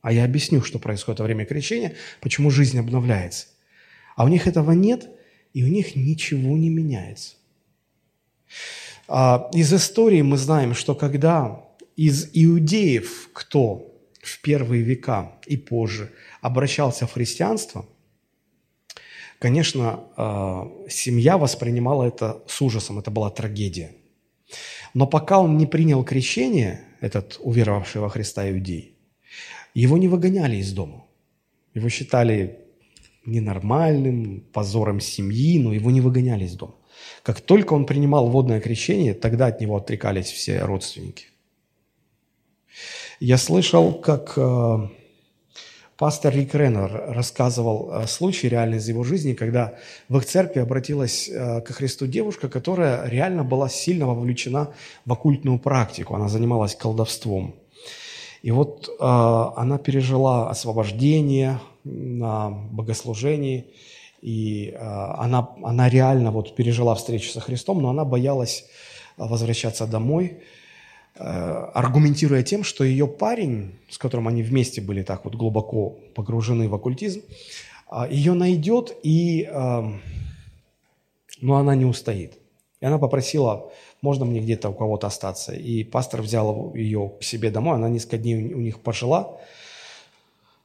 [0.03, 3.49] А я объясню, что происходит во время крещения, почему жизнь обновляется.
[4.15, 5.09] А у них этого нет,
[5.53, 7.35] и у них ничего не меняется.
[9.09, 16.13] А, из истории мы знаем, что когда из иудеев, кто в первые века и позже
[16.41, 17.87] обращался в христианство,
[19.39, 23.93] конечно, э, семья воспринимала это с ужасом, это была трагедия.
[24.95, 28.97] Но пока он не принял крещение, этот уверовавший во Христа иудей,
[29.75, 31.05] его не выгоняли из дома.
[31.75, 32.59] Его считали
[33.25, 36.75] ненормальным, позором семьи, но его не выгоняли из дома.
[37.23, 41.27] Как только он принимал водное крещение, тогда от него отрекались все родственники.
[43.21, 44.89] Я слышал, как э,
[45.97, 49.75] пастор Рик Реннер рассказывал э, случай реально из его жизни, когда
[50.09, 54.73] в их церкви обратилась э, ко Христу девушка, которая реально была сильно вовлечена
[55.05, 56.15] в оккультную практику.
[56.15, 57.55] Она занималась колдовством.
[58.43, 63.67] И вот она пережила освобождение на богослужении,
[64.23, 68.65] и она, она реально вот пережила встречу со Христом, но она боялась
[69.19, 70.39] возвращаться домой,
[71.17, 76.75] аргументируя тем, что ее парень, с которым они вместе были так вот глубоко погружены в
[76.75, 77.23] оккультизм,
[78.09, 79.49] ее найдет и,
[81.41, 82.39] ну, она не устоит.
[82.81, 85.53] И она попросила, можно мне где-то у кого-то остаться.
[85.53, 89.39] И пастор взял ее к себе домой, она несколько дней у них пожила,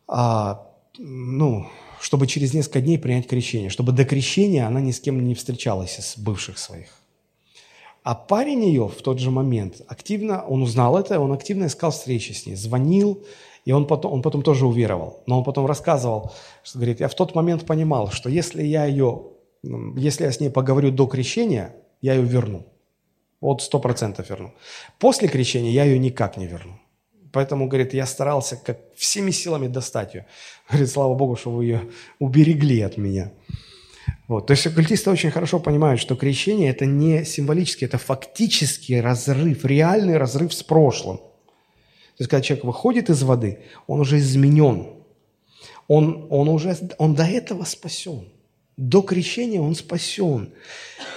[0.08, 0.68] а,
[0.98, 1.68] ну,
[2.00, 6.00] чтобы через несколько дней принять крещение, чтобы до крещения она ни с кем не встречалась
[6.00, 7.02] из бывших своих.
[8.06, 12.34] А парень ее в тот же момент активно, он узнал это, он активно искал встречи
[12.34, 13.26] с ней, звонил,
[13.66, 15.24] и он потом, он потом тоже уверовал.
[15.26, 16.32] Но он потом рассказывал,
[16.64, 19.24] что говорит, я в тот момент понимал, что если я ее,
[19.97, 22.68] если я с ней поговорю до крещения, я ее верну.
[23.41, 24.53] Вот сто процентов верну.
[24.99, 26.74] После крещения я ее никак не верну.
[27.32, 30.28] Поэтому, говорит, я старался как всеми силами достать ее.
[30.70, 31.82] Говорит, слава Богу, что вы ее
[32.20, 33.32] уберегли от меня.
[34.28, 34.47] Вот.
[34.47, 40.18] То есть оккультисты очень хорошо понимают, что крещение– это не символический, это фактический разрыв, реальный
[40.18, 41.18] разрыв с прошлым.
[41.18, 44.88] То есть, когда человек выходит из воды, он уже изменен.
[45.88, 48.30] Он, он уже он до этого спасен.
[48.78, 50.53] До крещения он спасен.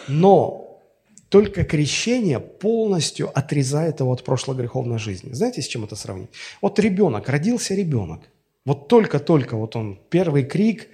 [0.09, 0.83] Но
[1.29, 5.33] только крещение полностью отрезает его от прошлой греховной жизни.
[5.33, 6.31] Знаете, с чем это сравнить?
[6.61, 8.23] Вот ребенок, родился ребенок.
[8.65, 10.89] Вот только-только вот он, первый крик,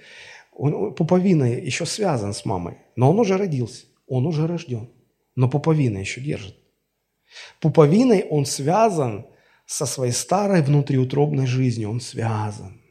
[0.55, 4.89] он, пуповина еще связан с мамой, но он уже родился, он уже рожден,
[5.35, 6.57] но пуповина еще держит.
[7.59, 9.25] Пуповиной он связан
[9.65, 12.81] со своей старой внутриутробной жизнью, он связан.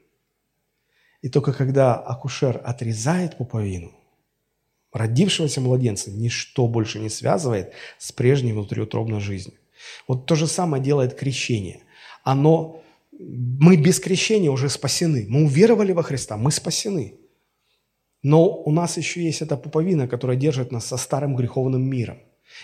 [1.22, 3.92] И только когда акушер отрезает пуповину–
[4.94, 9.58] Родившегося младенца ничто больше не связывает с прежней внутриутробной жизнью.
[10.06, 11.80] Вот то же самое делает крещение.
[12.22, 15.26] Оно, мы без крещения уже спасены.
[15.28, 17.14] Мы уверовали во Христа, мы спасены.
[18.24, 22.18] Но у нас еще есть эта пуповина, которая держит нас со старым греховным миром.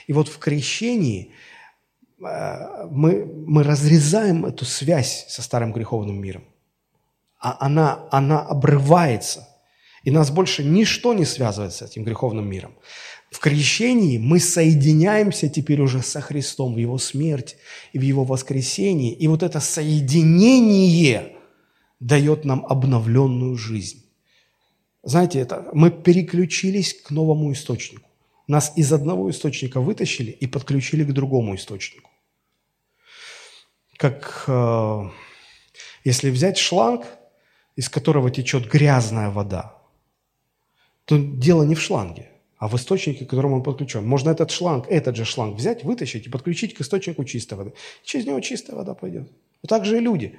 [0.07, 1.33] И вот в крещении
[2.19, 6.45] э, мы, мы разрезаем эту связь со старым греховным миром.
[7.39, 9.49] А она, она обрывается.
[10.03, 12.73] И нас больше ничто не связывает с этим греховным миром.
[13.31, 17.59] В крещении мы соединяемся теперь уже со Христом в Его смерть
[17.93, 19.13] и в Его воскресении.
[19.13, 21.37] И вот это соединение
[22.01, 24.10] дает нам обновленную жизнь.
[25.03, 28.09] Знаете, это, мы переключились к новому источнику.
[28.47, 32.11] Нас из одного источника вытащили и подключили к другому источнику.
[33.97, 35.11] Как э,
[36.05, 37.07] если взять шланг,
[37.77, 39.79] из которого течет грязная вода,
[41.05, 44.07] то дело не в шланге, а в источнике, к которому он подключен.
[44.07, 47.73] Можно этот шланг, этот же шланг взять, вытащить и подключить к источнику чистой воды.
[48.05, 49.31] Через него чистая вода пойдет.
[49.63, 50.39] Вот так же и люди.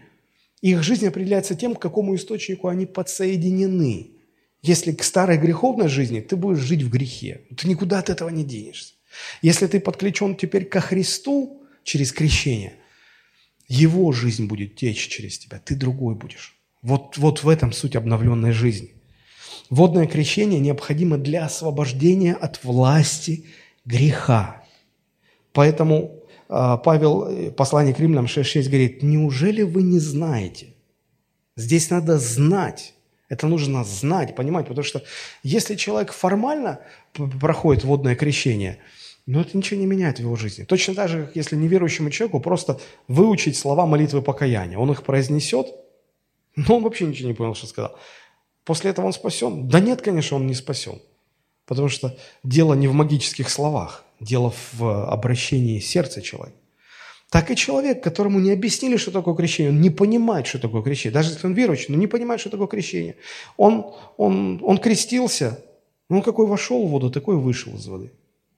[0.62, 4.21] Их жизнь определяется тем, к какому источнику они подсоединены.
[4.62, 7.42] Если к старой греховной жизни, ты будешь жить в грехе.
[7.58, 8.94] Ты никуда от этого не денешься.
[9.42, 12.76] Если ты подключен теперь ко Христу через крещение,
[13.68, 16.56] Его жизнь будет течь через тебя, ты другой будешь.
[16.82, 18.94] Вот, вот в этом суть обновленной жизни.
[19.70, 23.46] Водное крещение необходимо для освобождения от власти
[23.86, 24.64] греха.
[25.54, 30.74] Поэтому а, Павел, э, послание к римлянам 6.6 говорит, неужели вы не знаете?
[31.56, 32.94] Здесь надо знать.
[33.32, 35.02] Это нужно знать, понимать, потому что
[35.42, 36.82] если человек формально
[37.40, 38.80] проходит водное крещение,
[39.26, 40.66] но это ничего не меняет в его жизни.
[40.66, 44.78] Точно так же, как если неверующему человеку просто выучить слова молитвы покаяния.
[44.78, 45.68] Он их произнесет,
[46.58, 47.98] но он вообще ничего не понял, что сказал.
[48.66, 49.70] После этого он спасен?
[49.70, 51.00] Да нет, конечно, он не спасен.
[51.66, 56.58] Потому что дело не в магических словах, дело в обращении сердца человека.
[57.32, 61.14] Так и человек, которому не объяснили, что такое крещение, он не понимает, что такое крещение.
[61.14, 63.16] Даже если он верующий, но не понимает, что такое крещение.
[63.58, 65.64] Он, он, он крестился,
[66.10, 68.12] но он какой вошел в воду, такой вышел из воды.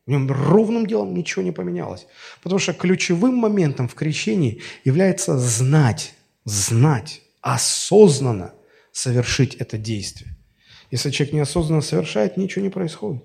[0.06, 2.08] В нем ровным делом ничего не поменялось.
[2.42, 8.54] Потому что ключевым моментом в крещении является знать, знать, осознанно–
[8.94, 10.38] совершить это действие.
[10.92, 13.24] Если человек неосознанно совершает, ничего не происходит.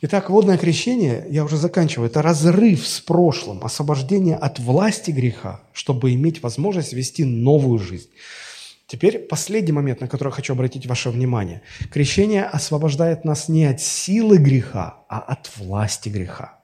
[0.00, 6.14] Итак, водное крещение, я уже заканчиваю, это разрыв с прошлым, освобождение от власти греха, чтобы
[6.14, 8.08] иметь возможность вести новую жизнь.
[8.86, 11.62] Теперь последний момент, на который хочу обратить ваше внимание.
[11.90, 16.60] Крещение освобождает нас не от силы греха, а от власти греха.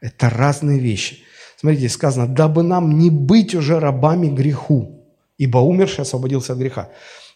[0.00, 1.24] Это разные вещи.
[1.56, 5.04] Смотрите, сказано, дабы нам не быть уже рабами греху,
[5.36, 6.90] ибо умерший освободился от греха,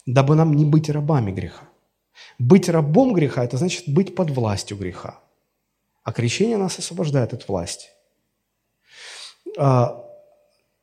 [0.06, 1.65] дабы нам не быть рабами греха.
[2.38, 5.20] Быть рабом греха– это значит быть под властью греха.
[6.02, 7.88] А крещение нас освобождает от власти.
[9.58, 10.04] А,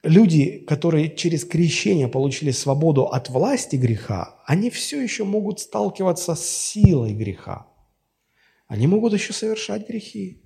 [0.02, 6.46] люди, которые через крещение получили свободу от власти греха, они все еще могут сталкиваться с
[6.46, 7.68] силой греха.
[8.68, 10.42] Они могут еще совершать грехи.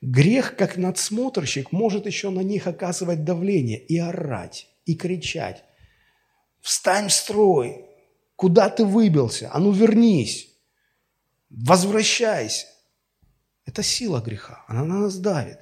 [0.00, 5.64] Грех, как надсмотрщик, может еще на них оказывать давление и орать, и кричать.
[6.60, 7.85] «Встань в строй!
[8.36, 9.50] Куда ты выбился?
[9.52, 10.54] А ну вернись!
[11.50, 12.66] Возвращайся!»
[13.64, 15.58] Это сила греха, она на нас давит.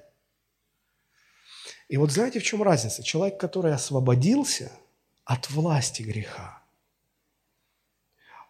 [1.89, 3.03] И вот знаете, в чем разница?
[3.03, 4.73] Человек, который освободился
[5.25, 6.63] от власти греха,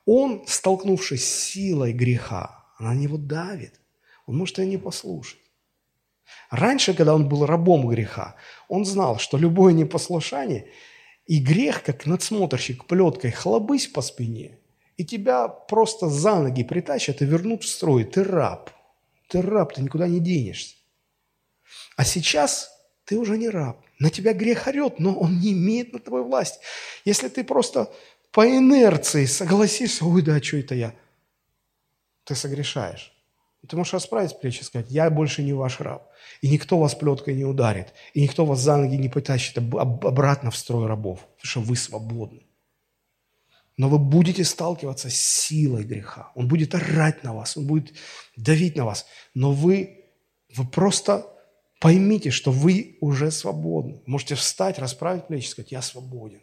[0.06, 3.80] он, столкнувшись с силой греха, она на него давит.
[4.26, 5.40] Он может ее не послушать.
[6.50, 8.36] Раньше, когда он был рабом греха,
[8.68, 10.70] он знал, что любое непослушание
[11.26, 14.58] и грех, как надсмотрщик плеткой, хлобысь по спине,
[14.96, 18.04] и тебя просто за ноги притащат и вернут в строй.
[18.04, 18.70] Ты раб.
[19.28, 20.76] Ты раб, ты никуда не денешься.
[21.96, 22.70] А сейчас
[23.04, 23.80] ты уже не раб.
[23.98, 26.58] На тебя грех орет, но он не имеет над тобой власти.
[27.04, 27.92] Если ты просто
[28.32, 30.94] по инерции согласишься, ой, да, что это я,
[32.24, 33.13] ты согрешаешь.
[33.68, 36.10] Ты можешь расправить плечи и сказать, я больше не ваш раб.
[36.40, 37.94] И никто вас плеткой не ударит.
[38.12, 41.20] И никто вас за ноги не потащит обратно в строй рабов.
[41.36, 42.46] Потому что вы свободны.
[43.76, 46.30] Но вы будете сталкиваться с силой греха.
[46.34, 47.92] Он будет орать на вас, он будет
[48.36, 49.06] давить на вас.
[49.34, 50.04] Но вы,
[50.54, 51.26] вы просто
[51.80, 54.02] поймите, что вы уже свободны.
[54.06, 56.40] Можете встать, расправить плечи и сказать, я свободен.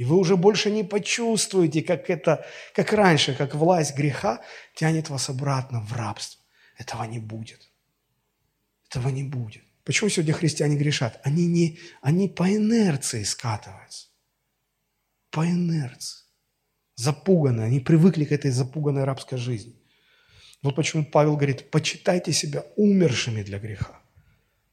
[0.00, 4.40] И вы уже больше не почувствуете, как это, как раньше, как власть греха
[4.74, 6.40] тянет вас обратно в рабство.
[6.78, 7.70] Этого не будет.
[8.88, 9.62] Этого не будет.
[9.84, 11.20] Почему сегодня христиане грешат?
[11.22, 14.06] Они, не, они по инерции скатываются.
[15.30, 16.24] По инерции.
[16.96, 17.66] Запуганные.
[17.66, 19.74] Они привыкли к этой запуганной рабской жизни.
[20.62, 24.00] Вот почему Павел говорит, почитайте себя умершими для греха.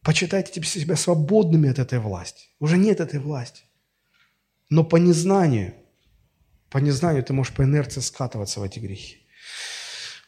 [0.04, 2.46] Почитайте себя свободными от этой власти.
[2.60, 3.67] Уже нет этой власти.
[4.70, 5.74] Но по незнанию,
[6.70, 9.18] по незнанию ты можешь по инерции скатываться в эти грехи.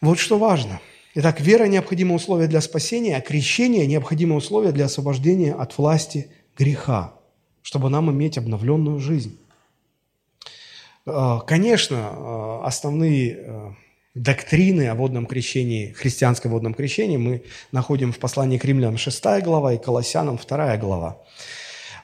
[0.01, 0.79] Вот что важно.
[1.15, 7.15] Итак, вера– необходимое условие для спасения, а крещение– необходимое условие для освобождения от власти греха,
[7.63, 9.37] чтобы нам иметь обновленную жизнь.
[11.05, 13.73] А, конечно, а, основные а,
[14.13, 19.73] доктрины о водном крещении, христианском водном крещении мы находим в послании к римлянам 6 глава
[19.73, 21.17] и Колоссянам 2 глава.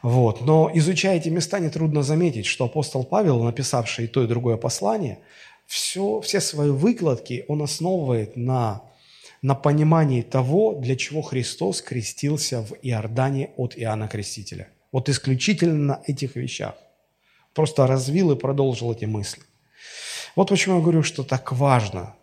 [0.05, 0.41] Вот.
[0.41, 5.17] Но изучая эти места, нетрудно заметить, что апостол Павел, написавший и то, и другое послание,
[5.65, 8.83] все, все свои выкладки он основывает на,
[9.41, 14.67] на понимании того, для чего Христос крестился в Иордане от Иоанна Крестителя.
[14.91, 16.75] Вот исключительно на этих вещах.
[17.55, 19.41] Просто развил и продолжил эти мысли.
[20.35, 22.13] Вот почему я говорю, что так важно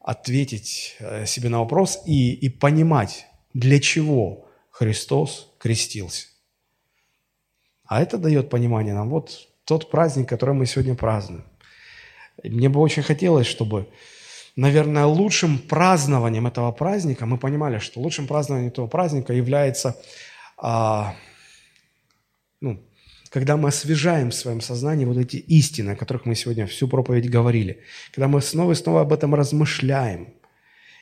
[0.00, 3.24] ответить э, себе на вопрос и, и понимать,
[3.54, 6.26] для чего Христос крестился.
[7.92, 9.10] А это дает понимание нам.
[9.10, 11.44] Вот тот праздник, который мы сегодня празднуем.
[12.42, 13.86] Мне бы очень хотелось, чтобы,
[14.56, 19.94] наверное, лучшим празднованием этого праздника, мы понимали, что лучшим празднованием этого праздника является,
[20.56, 21.14] а,
[22.62, 22.82] ну,
[23.28, 27.28] когда мы освежаем в своем сознании вот эти истины, о которых мы сегодня всю проповедь
[27.28, 27.82] говорили,
[28.14, 30.32] когда мы снова и снова об этом размышляем.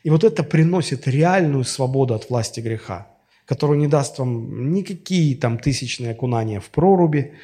[0.02, 3.06] И вот это приносит реальную свободу от власти греха
[3.46, 7.34] который не даст вам никакие там тысячные окунания в проруби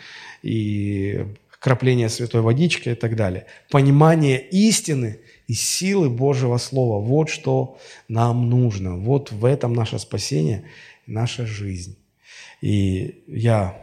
[0.42, 1.26] и
[1.58, 3.46] крапление святой водички и так далее.
[3.70, 5.18] Понимание истины
[5.48, 7.04] и силы Божьего Слова.
[7.04, 7.78] Вот что
[8.08, 8.96] нам нужно.
[8.96, 10.64] Вот в этом наше спасение,
[11.06, 11.96] наша жизнь.
[12.60, 13.80] И я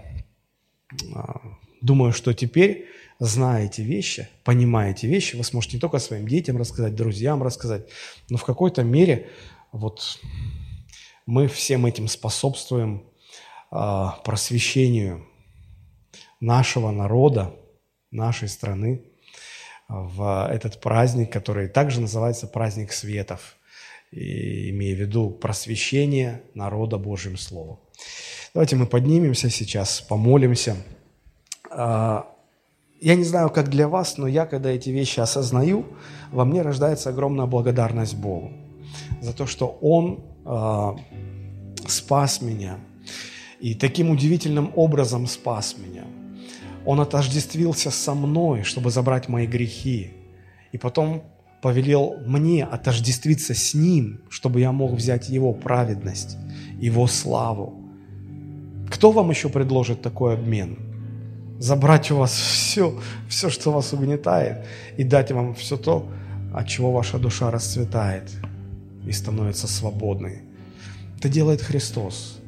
[1.13, 1.41] а,
[1.81, 2.87] думаю, что теперь,
[3.19, 7.87] зная эти вещи, понимая эти вещи, вы сможете не только своим детям рассказать, друзьям рассказать,
[8.29, 9.29] но в какой-то мере
[9.71, 10.19] вот
[11.25, 13.03] мы всем этим способствуем
[13.71, 15.25] э, просвещению
[16.39, 17.55] нашего народа,
[18.11, 19.03] нашей страны
[19.87, 23.57] в этот праздник, который также называется праздник светов,
[24.11, 27.79] и, имея в виду просвещение народа Божьим Словом.
[28.53, 30.75] Давайте мы поднимемся сейчас, помолимся.
[31.71, 32.27] А,
[33.01, 35.85] я не знаю, как для вас, но я, когда эти вещи осознаю,
[36.31, 38.51] во мне рождается огромная благодарность Богу
[39.21, 42.77] за то, что Он а, спас меня.
[43.59, 46.03] И таким удивительным образом спас меня.
[46.85, 50.11] Он отождествился со мной, чтобы забрать мои грехи.
[50.73, 51.23] И потом
[51.61, 56.37] повелел мне отождествиться с Ним, чтобы я мог взять Его праведность,
[56.81, 57.73] Его славу.
[58.91, 60.77] Кто вам еще предложит такой обмен?
[61.57, 64.65] Забрать у вас все, все, что вас угнетает,
[64.97, 66.05] и дать вам все то,
[66.53, 68.29] от чего ваша душа расцветает–
[69.05, 70.41] и становится свободной.
[71.17, 72.39] Это делает Христос.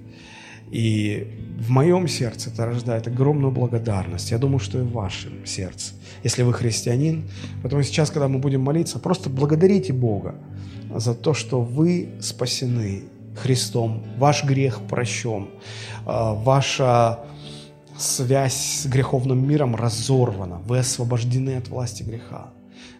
[0.71, 1.27] И
[1.57, 4.31] в моем сердце это рождает огромную благодарность.
[4.31, 5.93] Я думаю, что и в вашем сердце,
[6.23, 7.29] если вы христианин.
[7.61, 10.35] Поэтому сейчас, когда мы будем молиться, просто благодарите Бога
[10.93, 13.03] за то, что вы спасены
[13.35, 15.49] Христом, ваш грех прощен,
[16.05, 17.25] а, ваша
[17.97, 22.53] связь с греховным миром разорвана, вы освобождены от власти греха.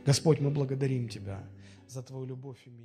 [0.06, 1.40] Господь, мы благодарим Тебя
[1.88, 2.85] за Твою любовь и милость.